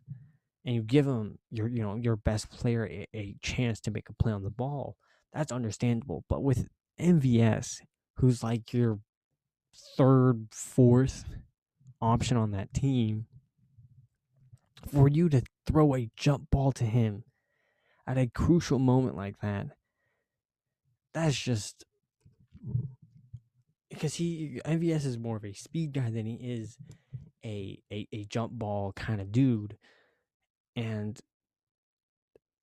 and 0.65 0.75
you 0.75 0.83
give 0.83 1.05
him 1.05 1.39
your 1.49 1.67
you 1.67 1.81
know 1.81 1.95
your 1.95 2.15
best 2.15 2.49
player 2.49 2.87
a, 2.87 3.07
a 3.13 3.35
chance 3.41 3.79
to 3.81 3.91
make 3.91 4.09
a 4.09 4.13
play 4.13 4.31
on 4.31 4.43
the 4.43 4.49
ball, 4.49 4.95
that's 5.33 5.51
understandable. 5.51 6.23
But 6.29 6.43
with 6.43 6.67
MVS, 6.99 7.81
who's 8.17 8.43
like 8.43 8.73
your 8.73 8.99
third, 9.97 10.47
fourth 10.51 11.25
option 12.01 12.37
on 12.37 12.51
that 12.51 12.73
team, 12.73 13.27
for 14.91 15.07
you 15.07 15.29
to 15.29 15.41
throw 15.65 15.95
a 15.95 16.09
jump 16.15 16.49
ball 16.49 16.71
to 16.73 16.85
him 16.85 17.23
at 18.07 18.17
a 18.17 18.27
crucial 18.27 18.79
moment 18.79 19.15
like 19.15 19.39
that, 19.41 19.67
that's 21.13 21.39
just 21.39 21.85
because 23.89 24.15
he 24.15 24.59
MVS 24.65 25.05
is 25.05 25.17
more 25.17 25.37
of 25.37 25.45
a 25.45 25.53
speed 25.53 25.93
guy 25.93 26.09
than 26.09 26.25
he 26.25 26.35
is 26.35 26.77
a 27.45 27.79
a, 27.91 28.07
a 28.11 28.23
jump 28.25 28.53
ball 28.53 28.93
kind 28.93 29.21
of 29.21 29.31
dude, 29.31 29.77
and 30.75 31.19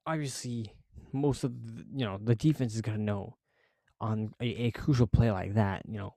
obviously 0.07 0.73
most 1.13 1.45
of 1.45 1.53
the, 1.53 1.85
you 1.95 2.05
know 2.05 2.19
the 2.23 2.35
defense 2.35 2.75
is 2.75 2.81
gonna 2.81 2.99
know 2.99 3.37
on 4.01 4.33
a, 4.41 4.47
a 4.47 4.71
crucial 4.71 5.07
play 5.07 5.31
like 5.31 5.55
that. 5.55 5.83
You 5.87 5.99
know 5.99 6.15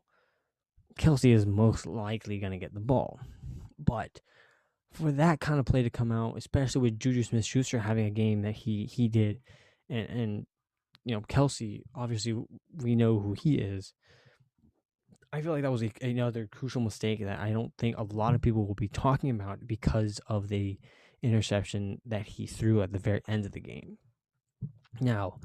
Kelce 1.00 1.34
is 1.34 1.46
most 1.46 1.86
likely 1.86 2.40
going 2.40 2.52
to 2.52 2.58
get 2.58 2.74
the 2.74 2.80
ball. 2.80 3.20
But 3.78 4.22
for 4.94 5.12
that 5.12 5.40
kind 5.40 5.60
of 5.60 5.66
play 5.66 5.84
to 5.84 5.90
come 5.90 6.12
out, 6.12 6.38
especially 6.38 6.82
with 6.82 7.00
Juju 7.00 7.24
Smith 7.24 7.46
Schuster 7.46 7.80
having 7.80 8.06
a 8.06 8.12
game 8.12 8.42
that 8.42 8.54
he 8.54 8.86
he 8.86 9.08
did, 9.08 9.40
and 9.90 10.10
and 10.10 10.46
you 11.06 11.16
know 11.16 11.22
Kelce 11.22 11.82
obviously 11.96 12.36
we 12.78 12.96
know 12.96 13.20
who 13.20 13.34
he 13.34 13.56
is. 13.56 13.94
I 15.34 15.42
feel 15.42 15.54
like 15.54 15.62
that 15.62 15.72
was 15.72 15.84
a, 15.84 15.92
another 16.02 16.48
crucial 16.52 16.82
mistake 16.82 17.24
that 17.24 17.40
I 17.40 17.52
don't 17.52 17.72
think 17.78 17.98
a 17.98 18.04
lot 18.04 18.36
of 18.36 18.42
people 18.42 18.66
will 18.66 18.76
be 18.76 18.90
talking 18.90 19.30
about 19.30 19.66
because 19.66 20.20
of 20.28 20.50
the 20.50 20.78
interception 21.24 22.02
that 22.06 22.28
he 22.28 22.46
threw 22.46 22.82
at 22.82 22.92
the 22.92 23.00
very 23.00 23.22
end 23.28 23.46
of 23.46 23.54
the 23.54 23.62
game. 23.62 23.98
Now, 25.00 25.40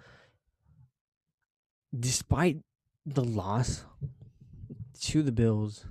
despite 1.98 2.58
the 3.04 3.22
loss 3.22 3.84
to 5.02 5.22
the 5.22 5.32
Bills, 5.32 5.84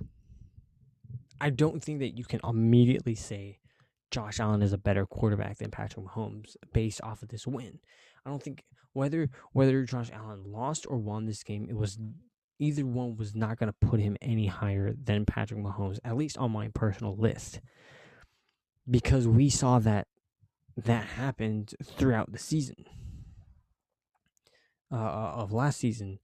I 1.40 1.50
don't 1.50 1.82
think 1.82 2.00
that 2.00 2.16
you 2.16 2.24
can 2.24 2.40
immediately 2.44 3.14
say 3.14 3.58
Josh 4.10 4.40
Allen 4.40 4.62
is 4.62 4.72
a 4.72 4.78
better 4.78 5.06
quarterback 5.06 5.58
than 5.58 5.70
Patrick 5.70 6.06
Mahomes 6.06 6.56
based 6.72 7.02
off 7.02 7.22
of 7.22 7.28
this 7.28 7.46
win. 7.46 7.78
I 8.24 8.30
don't 8.30 8.42
think 8.42 8.64
whether 8.92 9.28
whether 9.52 9.84
Josh 9.84 10.10
Allen 10.12 10.44
lost 10.46 10.86
or 10.88 10.96
won 10.96 11.26
this 11.26 11.42
game, 11.42 11.66
it 11.68 11.76
was 11.76 11.98
either 12.58 12.86
one 12.86 13.16
was 13.16 13.34
not 13.34 13.58
going 13.58 13.70
to 13.70 13.86
put 13.86 14.00
him 14.00 14.16
any 14.22 14.46
higher 14.46 14.94
than 14.94 15.26
Patrick 15.26 15.60
Mahomes, 15.60 15.98
at 16.04 16.16
least 16.16 16.38
on 16.38 16.50
my 16.50 16.68
personal 16.68 17.16
list, 17.16 17.60
because 18.88 19.28
we 19.28 19.50
saw 19.50 19.78
that 19.80 20.06
that 20.76 21.04
happened 21.04 21.74
throughout 21.84 22.32
the 22.32 22.38
season 22.38 22.86
uh, 24.90 24.96
of 24.96 25.52
last 25.52 25.78
season. 25.78 26.18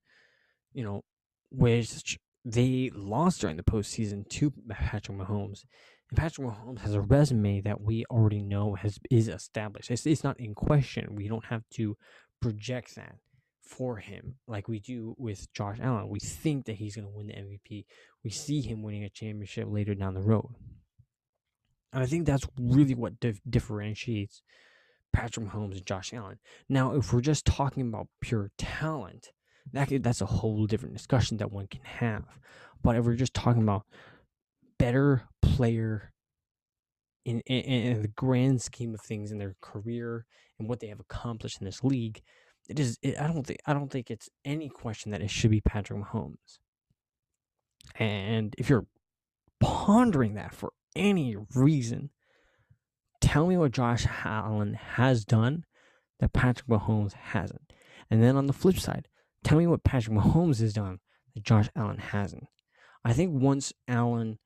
You 0.73 0.83
know, 0.83 1.03
which 1.51 2.17
they 2.45 2.91
lost 2.93 3.41
during 3.41 3.57
the 3.57 3.63
postseason 3.63 4.27
to 4.29 4.53
Patrick 4.69 5.17
Mahomes. 5.17 5.65
And 6.09 6.17
Patrick 6.17 6.47
Mahomes 6.47 6.79
has 6.79 6.93
a 6.93 7.01
resume 7.01 7.61
that 7.61 7.81
we 7.81 8.05
already 8.09 8.41
know 8.41 8.75
has 8.75 8.99
is 9.09 9.27
established. 9.27 9.89
It's, 9.89 10.05
it's 10.05 10.23
not 10.23 10.39
in 10.39 10.53
question. 10.53 11.15
We 11.15 11.27
don't 11.27 11.45
have 11.45 11.63
to 11.75 11.97
project 12.41 12.95
that 12.95 13.15
for 13.63 13.97
him, 13.97 14.35
like 14.47 14.67
we 14.67 14.79
do 14.79 15.15
with 15.17 15.51
Josh 15.53 15.77
Allen. 15.81 16.09
We 16.09 16.19
think 16.19 16.65
that 16.65 16.75
he's 16.75 16.95
going 16.95 17.07
to 17.07 17.13
win 17.15 17.27
the 17.27 17.33
MVP. 17.33 17.85
We 18.23 18.29
see 18.29 18.61
him 18.61 18.83
winning 18.83 19.03
a 19.03 19.09
championship 19.09 19.67
later 19.69 19.95
down 19.95 20.13
the 20.13 20.21
road. 20.21 20.49
And 21.93 22.03
I 22.03 22.05
think 22.05 22.25
that's 22.25 22.47
really 22.59 22.95
what 22.95 23.19
dif- 23.19 23.41
differentiates 23.49 24.41
Patrick 25.13 25.47
Mahomes 25.47 25.77
and 25.77 25.85
Josh 25.85 26.13
Allen. 26.13 26.39
Now, 26.67 26.95
if 26.95 27.13
we're 27.13 27.21
just 27.21 27.45
talking 27.45 27.87
about 27.87 28.07
pure 28.19 28.51
talent, 28.57 29.29
that 29.71 30.03
that's 30.03 30.21
a 30.21 30.25
whole 30.25 30.65
different 30.65 30.95
discussion 30.95 31.37
that 31.37 31.51
one 31.51 31.67
can 31.67 31.83
have. 31.83 32.39
But 32.81 32.95
if 32.95 33.05
we're 33.05 33.15
just 33.15 33.33
talking 33.33 33.63
about 33.63 33.83
better 34.77 35.23
player 35.41 36.11
in, 37.25 37.39
in, 37.41 37.61
in 37.61 38.01
the 38.01 38.09
grand 38.09 38.61
scheme 38.61 38.93
of 38.93 39.01
things 39.01 39.31
in 39.31 39.37
their 39.37 39.55
career 39.61 40.25
and 40.59 40.67
what 40.67 40.79
they 40.79 40.87
have 40.87 40.99
accomplished 40.99 41.61
in 41.61 41.65
this 41.65 41.83
league, 41.83 42.21
it 42.69 42.79
is. 42.79 42.97
It, 43.01 43.19
I 43.19 43.27
don't 43.27 43.45
think. 43.45 43.59
I 43.65 43.73
don't 43.73 43.89
think 43.89 44.09
it's 44.09 44.29
any 44.45 44.69
question 44.69 45.11
that 45.11 45.21
it 45.21 45.29
should 45.29 45.51
be 45.51 45.61
Patrick 45.61 45.99
Mahomes. 45.99 46.59
And 47.95 48.55
if 48.57 48.69
you're 48.69 48.87
pondering 49.59 50.35
that 50.35 50.53
for 50.53 50.71
any 50.95 51.35
reason, 51.55 52.09
tell 53.19 53.47
me 53.47 53.57
what 53.57 53.71
Josh 53.71 54.05
Allen 54.23 54.73
has 54.73 55.25
done 55.25 55.65
that 56.19 56.33
Patrick 56.33 56.67
Mahomes 56.67 57.13
hasn't. 57.13 57.73
And 58.09 58.23
then 58.23 58.37
on 58.37 58.45
the 58.45 58.53
flip 58.53 58.77
side, 58.77 59.07
tell 59.43 59.57
me 59.57 59.67
what 59.67 59.83
Patrick 59.83 60.17
Mahomes 60.17 60.59
has 60.59 60.73
done 60.73 60.99
that 61.33 61.43
Josh 61.43 61.69
Allen 61.75 61.97
hasn't. 61.97 62.45
I 63.05 63.13
think 63.13 63.41
once 63.41 63.73
Allen 63.87 64.39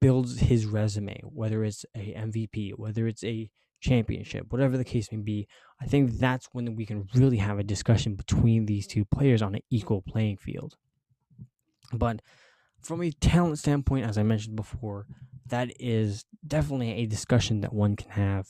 builds 0.00 0.40
his 0.40 0.66
resume, 0.66 1.20
whether 1.24 1.62
it's 1.64 1.84
a 1.94 2.14
MVP, 2.14 2.72
whether 2.76 3.06
it's 3.06 3.22
a 3.22 3.50
championship, 3.80 4.46
whatever 4.50 4.76
the 4.76 4.84
case 4.84 5.10
may 5.12 5.18
be, 5.18 5.46
I 5.80 5.86
think 5.86 6.18
that's 6.18 6.48
when 6.52 6.74
we 6.74 6.86
can 6.86 7.08
really 7.14 7.38
have 7.38 7.58
a 7.58 7.64
discussion 7.64 8.14
between 8.14 8.66
these 8.66 8.86
two 8.86 9.04
players 9.04 9.42
on 9.42 9.54
an 9.54 9.62
equal 9.70 10.02
playing 10.02 10.38
field. 10.38 10.76
But 11.92 12.20
from 12.80 13.02
a 13.02 13.10
talent 13.10 13.58
standpoint, 13.58 14.06
as 14.06 14.16
I 14.16 14.22
mentioned 14.22 14.56
before, 14.56 15.06
that 15.46 15.70
is 15.78 16.24
definitely 16.46 16.92
a 16.92 17.06
discussion 17.06 17.60
that 17.60 17.72
one 17.72 17.96
can 17.96 18.10
have. 18.12 18.48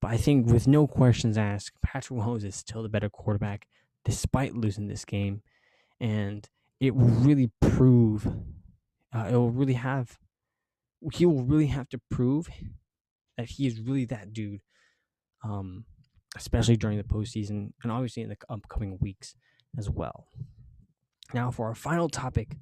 But 0.00 0.12
I 0.12 0.16
think 0.16 0.46
with 0.46 0.66
no 0.66 0.86
questions 0.86 1.36
asked, 1.36 1.72
Patrick 1.82 2.18
Mahomes 2.18 2.44
is 2.44 2.54
still 2.54 2.82
the 2.82 2.88
better 2.88 3.10
quarterback 3.10 3.66
despite 4.04 4.54
losing 4.54 4.88
this 4.88 5.04
game. 5.04 5.42
And 6.00 6.48
it 6.80 6.94
will 6.94 7.08
really 7.08 7.50
prove, 7.60 8.26
uh, 9.14 9.28
it 9.30 9.34
will 9.34 9.50
really 9.50 9.74
have, 9.74 10.18
he 11.12 11.26
will 11.26 11.42
really 11.42 11.66
have 11.66 11.88
to 11.90 12.00
prove 12.10 12.48
that 13.36 13.50
he 13.50 13.66
is 13.66 13.80
really 13.80 14.04
that 14.06 14.32
dude 14.32 14.60
um, 15.44 15.84
especially 16.36 16.76
during 16.76 16.98
the 16.98 17.04
postseason 17.04 17.72
and 17.82 17.92
obviously 17.92 18.22
in 18.22 18.28
the 18.28 18.36
upcoming 18.48 18.98
weeks 19.00 19.34
as 19.76 19.88
well. 19.88 20.28
Now, 21.34 21.50
for 21.50 21.66
our 21.66 21.74
final 21.74 22.08
topic 22.08 22.56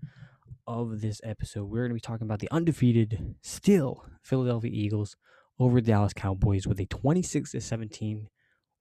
of 0.67 1.01
this 1.01 1.21
episode, 1.25 1.65
we're 1.65 1.83
going 1.83 1.91
to 1.91 1.95
be 1.95 2.01
talking 2.01 2.27
about 2.27 2.41
the 2.41 2.51
undefeated, 2.51 3.37
still 3.43 4.05
Philadelphia 4.23 4.71
Eagles 4.73 5.17
over 5.59 5.81
the 5.81 5.93
Dallas 5.93 6.13
Cowboys 6.13 6.67
with 6.67 6.81
a 6.81 6.87
26 6.87 7.53
to 7.53 7.61
17 7.61 8.29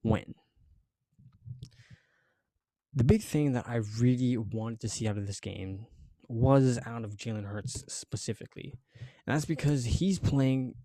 win. 0.03 0.34
The 2.96 3.04
big 3.04 3.22
thing 3.22 3.54
that 3.54 3.68
I 3.68 3.82
really 4.00 4.38
wanted 4.38 4.80
to 4.82 4.89
see 4.89 5.08
out 5.08 5.18
of 5.18 5.28
this 5.28 5.39
game 5.39 5.86
was 6.28 6.80
out 6.86 7.04
of 7.04 7.18
Jalen 7.18 7.46
Hurts 7.46 7.84
specifically. 7.88 8.74
And 9.28 9.36
that's 9.36 9.46
because 9.46 9.86
he's 9.86 10.18
playing 10.18 10.76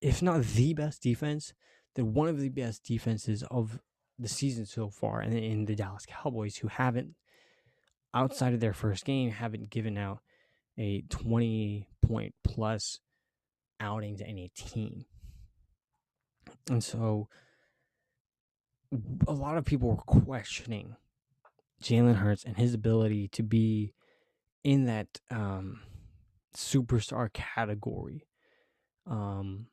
if 0.00 0.22
not 0.22 0.42
the 0.42 0.74
best 0.74 1.02
defense, 1.02 1.52
then 1.94 2.14
one 2.14 2.28
of 2.28 2.40
the 2.40 2.48
best 2.48 2.84
defenses 2.84 3.44
of 3.50 3.78
the 4.18 4.28
season 4.28 4.66
so 4.66 4.88
far. 4.88 5.20
And 5.20 5.34
in 5.34 5.66
the 5.66 5.74
Dallas 5.74 6.06
Cowboys, 6.06 6.56
who 6.56 6.68
haven't, 6.68 7.14
outside 8.14 8.54
of 8.54 8.60
their 8.60 8.72
first 8.72 9.04
game, 9.04 9.30
haven't 9.30 9.70
given 9.70 9.98
out 9.98 10.20
a 10.78 11.02
20 11.10 11.88
point 12.02 12.34
plus 12.44 13.00
outing 13.78 14.16
to 14.18 14.26
any 14.26 14.50
team. 14.54 15.04
And 16.68 16.82
so 16.82 17.28
a 19.26 19.32
lot 19.32 19.56
of 19.56 19.64
people 19.64 19.88
were 19.88 19.96
questioning 19.96 20.96
Jalen 21.82 22.16
Hurts 22.16 22.44
and 22.44 22.56
his 22.56 22.74
ability 22.74 23.28
to 23.28 23.42
be 23.42 23.94
in 24.64 24.84
that 24.86 25.20
um, 25.30 25.80
superstar 26.54 27.32
category. 27.32 28.26
Um, 29.06 29.66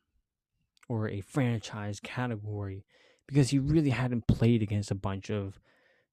or 0.88 1.08
a 1.08 1.20
franchise 1.20 2.00
category 2.00 2.84
because 3.26 3.50
he 3.50 3.58
really 3.58 3.90
hadn't 3.90 4.26
played 4.26 4.62
against 4.62 4.90
a 4.90 4.94
bunch 4.96 5.30
of 5.30 5.60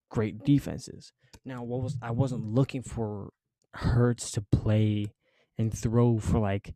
great 0.09 0.43
defenses. 0.43 1.13
Now, 1.45 1.63
what 1.63 1.81
was 1.81 1.97
I 2.01 2.11
wasn't 2.11 2.45
looking 2.45 2.83
for 2.83 3.31
Hurts 3.73 4.31
to 4.31 4.41
play 4.41 5.13
and 5.57 5.73
throw 5.73 6.17
for 6.17 6.39
like 6.39 6.73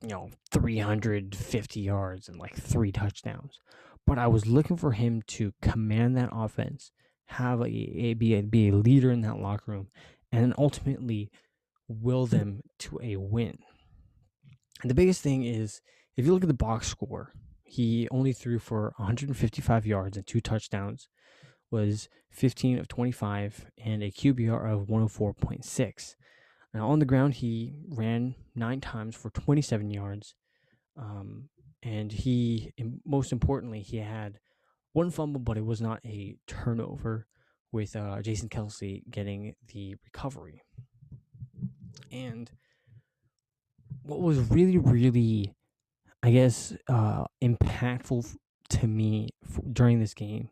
you 0.00 0.08
know 0.08 0.30
350 0.50 1.80
yards 1.80 2.28
and 2.28 2.38
like 2.38 2.56
three 2.56 2.92
touchdowns, 2.92 3.60
but 4.08 4.18
I 4.18 4.26
was 4.26 4.46
looking 4.46 4.78
for 4.78 4.92
him 4.92 5.20
to 5.26 5.52
command 5.60 6.16
that 6.16 6.30
offense, 6.32 6.92
have 7.26 7.60
a, 7.60 7.66
a 7.66 8.14
be 8.14 8.34
a, 8.34 8.42
be 8.42 8.70
a 8.70 8.74
leader 8.74 9.12
in 9.12 9.20
that 9.20 9.38
locker 9.38 9.70
room, 9.70 9.88
and 10.32 10.54
ultimately 10.56 11.30
will 11.88 12.24
them 12.24 12.62
to 12.78 12.98
a 13.02 13.16
win. 13.16 13.58
And 14.80 14.90
the 14.90 14.94
biggest 14.94 15.20
thing 15.20 15.44
is 15.44 15.82
if 16.16 16.24
you 16.24 16.32
look 16.32 16.42
at 16.42 16.48
the 16.48 16.54
box 16.54 16.88
score, 16.88 17.34
he 17.64 18.08
only 18.10 18.32
threw 18.32 18.58
for 18.58 18.94
155 18.96 19.84
yards 19.84 20.16
and 20.16 20.26
two 20.26 20.40
touchdowns, 20.40 21.08
was 21.70 22.08
15 22.30 22.78
of 22.78 22.88
25, 22.88 23.66
and 23.84 24.02
a 24.02 24.10
QBR 24.10 24.72
of 24.72 24.88
104.6. 24.88 26.14
Now, 26.72 26.88
on 26.88 26.98
the 26.98 27.04
ground, 27.04 27.34
he 27.34 27.74
ran 27.90 28.36
nine 28.54 28.80
times 28.80 29.16
for 29.16 29.28
27 29.28 29.90
yards. 29.90 30.34
Um, 30.96 31.50
and 31.82 32.12
he, 32.12 32.72
most 33.04 33.32
importantly, 33.32 33.82
he 33.82 33.98
had 33.98 34.40
one 34.92 35.10
fumble, 35.10 35.40
but 35.40 35.58
it 35.58 35.64
was 35.66 35.80
not 35.80 36.00
a 36.04 36.36
turnover 36.46 37.26
with 37.72 37.96
uh, 37.96 38.22
Jason 38.22 38.48
Kelce 38.48 39.02
getting 39.10 39.54
the 39.68 39.96
recovery. 40.04 40.62
And 42.10 42.50
what 44.02 44.20
was 44.20 44.38
really, 44.50 44.78
really 44.78 45.54
I 46.22 46.32
guess, 46.32 46.74
uh, 46.88 47.26
impactful 47.42 48.36
to 48.70 48.88
me 48.88 49.30
f- 49.44 49.60
during 49.72 50.00
this 50.00 50.14
game 50.14 50.50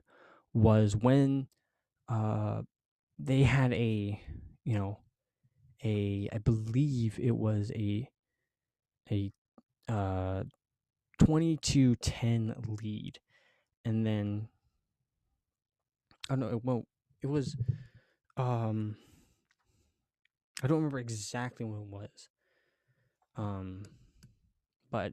was 0.55 0.97
when 0.97 1.49
uh, 2.09 2.63
they 3.19 3.45
had 3.45 3.73
a, 3.75 4.21
you 4.65 4.75
know, 4.75 5.01
a 5.85 6.29
I 6.33 6.39
believe 6.39 7.19
it 7.21 7.37
was 7.37 7.73
a 7.75 8.09
a 9.11 9.33
uh 9.89 10.45
22-10 11.19 12.81
lead 12.83 13.19
and 13.85 14.07
then 14.07 14.49
I 16.29 16.37
don't 16.37 16.53
know 16.53 16.61
well 16.63 16.87
it 17.23 17.27
was 17.27 17.57
um 18.37 18.97
I 20.63 20.67
don't 20.67 20.79
remember 20.79 20.99
exactly 20.99 21.65
when 21.65 21.81
it 21.81 21.87
was 21.87 22.29
um 23.37 23.85
but 24.91 25.13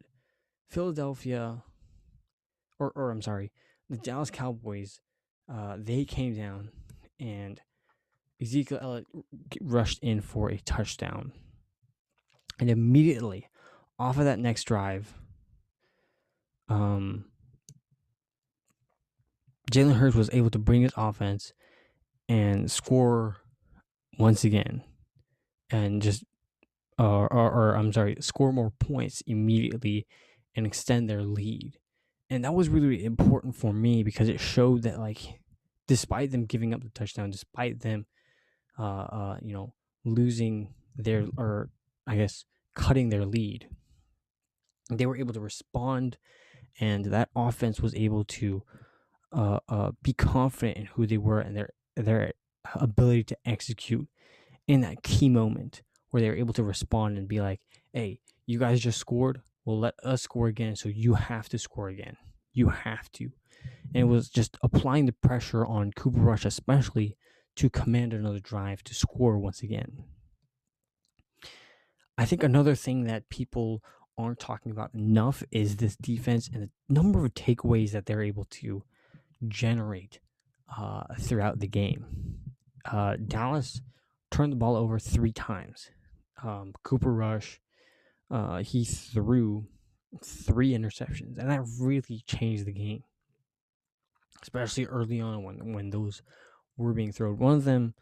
Philadelphia, 0.73 1.63
or 2.79 2.91
or 2.95 3.11
I'm 3.11 3.21
sorry, 3.21 3.51
the 3.89 3.97
Dallas 3.97 4.31
Cowboys, 4.31 5.01
uh, 5.51 5.77
they 5.77 6.03
came 6.03 6.35
down 6.35 6.71
and 7.19 7.61
Ezekiel 8.41 8.79
Elliott 8.81 9.07
rushed 9.61 9.99
in 10.01 10.19
for 10.19 10.49
a 10.49 10.57
touchdown, 10.57 11.31
and 12.59 12.71
immediately 12.71 13.47
off 13.99 14.17
of 14.17 14.25
that 14.25 14.39
next 14.39 14.63
drive, 14.63 15.13
um, 16.69 17.25
Jalen 19.71 19.95
Hurts 19.95 20.15
was 20.15 20.29
able 20.33 20.49
to 20.51 20.59
bring 20.59 20.81
his 20.81 20.93
offense 20.95 21.53
and 22.29 22.69
score 22.71 23.37
once 24.19 24.43
again, 24.43 24.83
and 25.69 26.01
just 26.01 26.23
or, 26.99 27.31
or, 27.31 27.51
or 27.51 27.75
I'm 27.75 27.91
sorry, 27.91 28.17
score 28.19 28.53
more 28.53 28.71
points 28.71 29.21
immediately 29.25 30.05
and 30.55 30.65
extend 30.65 31.09
their 31.09 31.23
lead. 31.23 31.79
And 32.29 32.45
that 32.45 32.53
was 32.53 32.69
really 32.69 33.03
important 33.03 33.55
for 33.55 33.73
me 33.73 34.03
because 34.03 34.29
it 34.29 34.39
showed 34.39 34.83
that 34.83 34.99
like 34.99 35.39
despite 35.87 36.31
them 36.31 36.45
giving 36.45 36.73
up 36.73 36.83
the 36.83 36.89
touchdown, 36.89 37.31
despite 37.31 37.81
them 37.81 38.05
uh 38.79 38.81
uh 38.81 39.37
you 39.41 39.53
know 39.53 39.73
losing 40.03 40.73
their 40.95 41.25
or 41.37 41.69
I 42.07 42.15
guess 42.15 42.45
cutting 42.75 43.09
their 43.09 43.25
lead, 43.25 43.67
they 44.89 45.05
were 45.05 45.17
able 45.17 45.33
to 45.33 45.39
respond 45.39 46.17
and 46.79 47.05
that 47.05 47.29
offense 47.35 47.81
was 47.81 47.95
able 47.95 48.23
to 48.25 48.63
uh, 49.31 49.59
uh, 49.69 49.91
be 50.01 50.13
confident 50.13 50.77
in 50.77 50.85
who 50.87 51.07
they 51.07 51.17
were 51.17 51.39
and 51.39 51.55
their 51.55 51.69
their 51.95 52.33
ability 52.75 53.23
to 53.23 53.37
execute 53.45 54.07
in 54.67 54.81
that 54.81 55.03
key 55.03 55.29
moment 55.29 55.81
where 56.09 56.21
they 56.21 56.29
were 56.29 56.35
able 56.35 56.53
to 56.53 56.63
respond 56.63 57.17
and 57.17 57.27
be 57.27 57.41
like, 57.41 57.59
"Hey, 57.91 58.19
you 58.45 58.59
guys 58.59 58.79
just 58.79 58.99
scored 58.99 59.41
will 59.65 59.79
let 59.79 59.95
us 60.03 60.21
score 60.21 60.47
again, 60.47 60.75
so 60.75 60.89
you 60.89 61.13
have 61.15 61.49
to 61.49 61.57
score 61.57 61.89
again. 61.89 62.17
You 62.53 62.69
have 62.69 63.11
to. 63.13 63.29
And 63.93 64.01
it 64.01 64.07
was 64.07 64.29
just 64.29 64.57
applying 64.61 65.05
the 65.05 65.13
pressure 65.13 65.65
on 65.65 65.91
Cooper 65.91 66.19
Rush, 66.19 66.45
especially 66.45 67.17
to 67.55 67.69
command 67.69 68.13
another 68.13 68.39
drive 68.39 68.83
to 68.83 68.93
score 68.93 69.37
once 69.39 69.61
again. 69.61 70.03
I 72.17 72.25
think 72.25 72.43
another 72.43 72.75
thing 72.75 73.05
that 73.05 73.29
people 73.29 73.83
aren't 74.17 74.39
talking 74.39 74.71
about 74.71 74.93
enough 74.93 75.43
is 75.51 75.77
this 75.77 75.95
defense 75.95 76.49
and 76.53 76.63
the 76.63 76.69
number 76.93 77.25
of 77.25 77.33
takeaways 77.33 77.91
that 77.91 78.05
they're 78.05 78.21
able 78.21 78.45
to 78.45 78.83
generate 79.47 80.19
uh, 80.77 81.03
throughout 81.19 81.59
the 81.59 81.67
game. 81.67 82.05
Uh, 82.85 83.15
Dallas 83.15 83.81
turned 84.31 84.51
the 84.51 84.57
ball 84.57 84.75
over 84.75 84.99
three 84.99 85.31
times. 85.31 85.89
Um, 86.43 86.73
Cooper 86.83 87.13
Rush, 87.13 87.59
uh, 88.29 88.63
he 88.63 88.83
threw 88.83 89.67
three 90.23 90.71
interceptions, 90.71 91.37
and 91.37 91.49
that 91.49 91.61
really 91.79 92.23
changed 92.27 92.65
the 92.65 92.73
game, 92.73 93.03
especially 94.41 94.85
early 94.85 95.21
on 95.21 95.43
when 95.43 95.73
when 95.73 95.89
those 95.89 96.21
were 96.77 96.93
being 96.93 97.11
thrown. 97.11 97.37
One 97.37 97.55
of 97.55 97.63
them, 97.63 97.93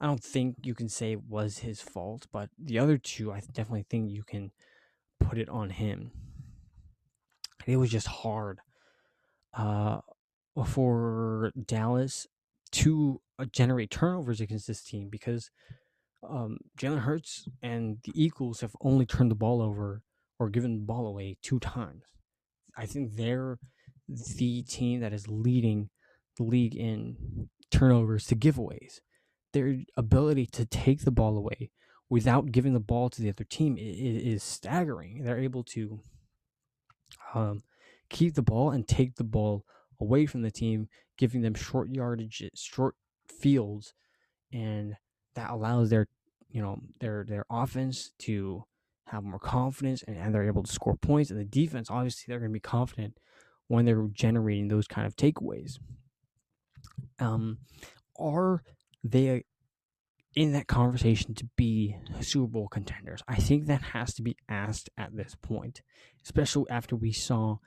I 0.00 0.06
don't 0.06 0.22
think 0.22 0.56
you 0.62 0.74
can 0.74 0.88
say 0.88 1.16
was 1.16 1.58
his 1.58 1.82
fault, 1.82 2.26
but 2.32 2.48
the 2.58 2.78
other 2.78 2.96
two, 2.96 3.32
I 3.32 3.40
definitely 3.40 3.86
think 3.88 4.10
you 4.10 4.22
can 4.22 4.52
put 5.24 5.38
it 5.38 5.48
on 5.48 5.70
him. 5.70 6.12
it 7.66 7.76
was 7.76 7.90
just 7.90 8.06
hard 8.06 8.58
uh, 9.54 9.98
for 10.66 11.52
Dallas 11.66 12.26
to 12.72 13.20
uh, 13.38 13.44
generate 13.46 13.90
turnovers 13.90 14.40
against 14.40 14.66
this 14.66 14.82
team 14.82 15.08
because 15.10 15.50
um, 16.28 16.58
Jalen 16.78 17.00
Hurts 17.00 17.48
and 17.62 17.98
the 18.04 18.12
Eagles 18.14 18.60
have 18.60 18.74
only 18.80 19.06
turned 19.06 19.30
the 19.30 19.36
ball 19.36 19.60
over 19.60 20.02
or 20.38 20.48
given 20.48 20.74
the 20.74 20.84
ball 20.84 21.06
away 21.06 21.36
two 21.42 21.58
times. 21.58 22.04
I 22.76 22.86
think 22.86 23.16
they're 23.16 23.58
the 24.08 24.62
team 24.62 25.00
that 25.00 25.12
is 25.12 25.28
leading 25.28 25.90
the 26.36 26.44
league 26.44 26.74
in 26.74 27.48
turnovers 27.70 28.26
to 28.26 28.36
giveaways. 28.36 29.00
Their 29.52 29.80
ability 29.96 30.46
to 30.52 30.64
take 30.64 31.04
the 31.04 31.10
ball 31.10 31.36
away 31.36 31.70
without 32.12 32.52
giving 32.52 32.74
the 32.74 32.78
ball 32.78 33.08
to 33.08 33.22
the 33.22 33.30
other 33.30 33.42
team 33.42 33.78
is, 33.78 33.96
is 33.98 34.42
staggering. 34.42 35.24
They're 35.24 35.38
able 35.38 35.64
to 35.64 35.98
um, 37.32 37.62
keep 38.10 38.34
the 38.34 38.42
ball 38.42 38.70
and 38.70 38.86
take 38.86 39.14
the 39.14 39.24
ball 39.24 39.64
away 39.98 40.26
from 40.26 40.42
the 40.42 40.50
team, 40.50 40.88
giving 41.16 41.40
them 41.40 41.54
short 41.54 41.88
yardage, 41.88 42.50
short 42.54 42.96
fields, 43.26 43.94
and 44.52 44.94
that 45.36 45.48
allows 45.48 45.88
their 45.88 46.06
you 46.50 46.60
know 46.60 46.80
their 47.00 47.24
their 47.26 47.46
offense 47.48 48.12
to 48.18 48.64
have 49.06 49.24
more 49.24 49.38
confidence 49.38 50.02
and, 50.02 50.18
and 50.18 50.34
they're 50.34 50.46
able 50.46 50.64
to 50.64 50.70
score 50.70 50.96
points. 50.96 51.30
And 51.30 51.40
the 51.40 51.46
defense, 51.46 51.90
obviously, 51.90 52.26
they're 52.28 52.40
going 52.40 52.50
to 52.50 52.52
be 52.52 52.60
confident 52.60 53.16
when 53.68 53.86
they're 53.86 54.06
generating 54.12 54.68
those 54.68 54.86
kind 54.86 55.06
of 55.06 55.16
takeaways. 55.16 55.78
Um, 57.18 57.60
are 58.18 58.62
they 59.02 59.44
in 60.34 60.52
that 60.52 60.66
conversation 60.66 61.34
to 61.34 61.48
be 61.56 61.96
Super 62.20 62.46
Bowl 62.46 62.68
contenders? 62.68 63.22
I 63.28 63.36
think 63.36 63.66
that 63.66 63.82
has 63.82 64.14
to 64.14 64.22
be 64.22 64.36
asked 64.48 64.90
at 64.96 65.16
this 65.16 65.36
point, 65.40 65.82
especially 66.24 66.68
after 66.70 66.96
we 66.96 67.12
saw 67.12 67.58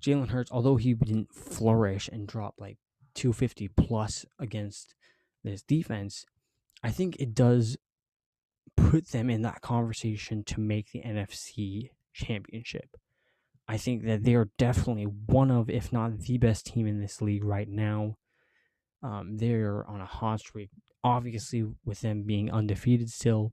Jalen 0.00 0.30
Hurts, 0.30 0.50
although 0.52 0.76
he 0.76 0.94
didn't 0.94 1.34
flourish 1.34 2.08
and 2.08 2.26
drop 2.26 2.54
like 2.58 2.78
250 3.14 3.68
plus 3.68 4.24
against 4.38 4.94
this 5.44 5.62
defense, 5.62 6.24
I 6.82 6.90
think 6.90 7.16
it 7.16 7.34
does 7.34 7.76
put 8.76 9.08
them 9.08 9.28
in 9.28 9.42
that 9.42 9.60
conversation 9.60 10.44
to 10.44 10.60
make 10.60 10.92
the 10.92 11.02
NFC 11.02 11.90
championship. 12.14 12.96
I 13.66 13.76
think 13.76 14.04
that 14.04 14.24
they 14.24 14.34
are 14.34 14.50
definitely 14.56 15.04
one 15.04 15.50
of, 15.50 15.68
if 15.68 15.92
not 15.92 16.20
the 16.20 16.38
best 16.38 16.66
team 16.66 16.86
in 16.86 17.00
this 17.00 17.20
league 17.20 17.44
right 17.44 17.68
now. 17.68 18.16
Um, 19.02 19.36
they're 19.36 19.84
on 19.86 20.00
a 20.00 20.06
hot 20.06 20.40
streak 20.40 20.70
obviously 21.04 21.64
with 21.84 22.00
them 22.00 22.22
being 22.24 22.50
undefeated 22.50 23.10
still, 23.10 23.52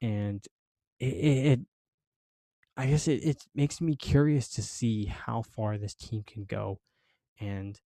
and 0.00 0.44
it, 1.00 1.06
it 1.06 1.60
I 2.76 2.86
guess 2.86 3.08
it, 3.08 3.24
it 3.24 3.44
makes 3.54 3.80
me 3.80 3.96
curious 3.96 4.48
to 4.50 4.62
see 4.62 5.06
how 5.06 5.42
far 5.42 5.78
this 5.78 5.94
team 5.94 6.22
can 6.26 6.44
go, 6.44 6.78
and 7.40 7.80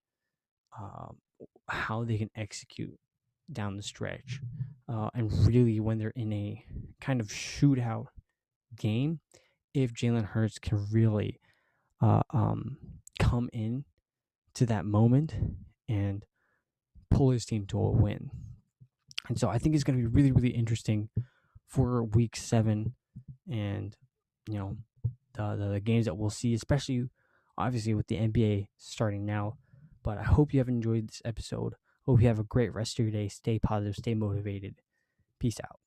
uh, 0.78 1.09
how 1.68 2.05
they 2.05 2.18
can 2.18 2.30
execute 2.37 2.99
down 3.51 3.76
the 3.76 3.83
stretch, 3.83 4.41
uh, 4.89 5.11
and 5.14 5.33
really 5.47 5.80
when 5.80 5.99
they're 5.99 6.12
in 6.14 6.33
a 6.33 6.64
kind 7.01 7.20
of 7.20 7.28
shootout 7.28 8.07
game, 8.76 9.20
if 9.74 9.93
Jalen 9.93 10.26
Hurts 10.26 10.59
can 10.59 10.87
really 10.91 11.41
uh, 12.01 12.22
um, 12.30 12.76
come 13.18 13.49
in 13.53 13.85
to 14.55 14.66
that 14.66 14.85
moment 14.85 15.35
and 15.89 16.24
pull 17.11 17.30
his 17.30 17.45
team 17.45 17.66
to 17.66 17.78
a 17.78 17.91
win. 17.91 18.30
And 19.29 19.39
so 19.39 19.49
I 19.49 19.59
think 19.59 19.75
it's 19.75 19.85
going 19.85 19.97
to 19.97 20.03
be 20.03 20.14
really, 20.14 20.33
really 20.33 20.55
interesting 20.55 21.09
for 21.68 22.05
week 22.05 22.37
seven 22.37 22.95
and, 23.51 23.97
you 24.49 24.59
know, 24.59 24.77
the, 25.35 25.57
the, 25.57 25.68
the 25.73 25.81
games 25.81 26.07
that 26.07 26.16
we'll 26.16 26.31
see, 26.31 26.55
especially 26.55 27.09
obviously 27.57 27.95
with 27.95 28.09
the 28.09 28.16
NBA 28.16 28.68
starting 28.77 29.25
now. 29.25 29.57
But 30.03 30.18
I 30.18 30.25
hope 30.25 30.53
you 30.53 30.61
have 30.61 30.68
enjoyed 30.68 31.09
this 31.09 31.23
episode. 31.25 31.75
Hope 32.07 32.20
you 32.20 32.29
have 32.29 32.41
a 32.41 32.45
great 32.45 32.75
rest 32.75 32.99
of 32.99 33.05
your 33.05 33.12
day. 33.12 33.29
Stay 33.29 33.59
positive, 33.59 33.95
stay 33.95 34.14
motivated. 34.14 34.83
Peace 35.39 35.59
out. 35.62 35.82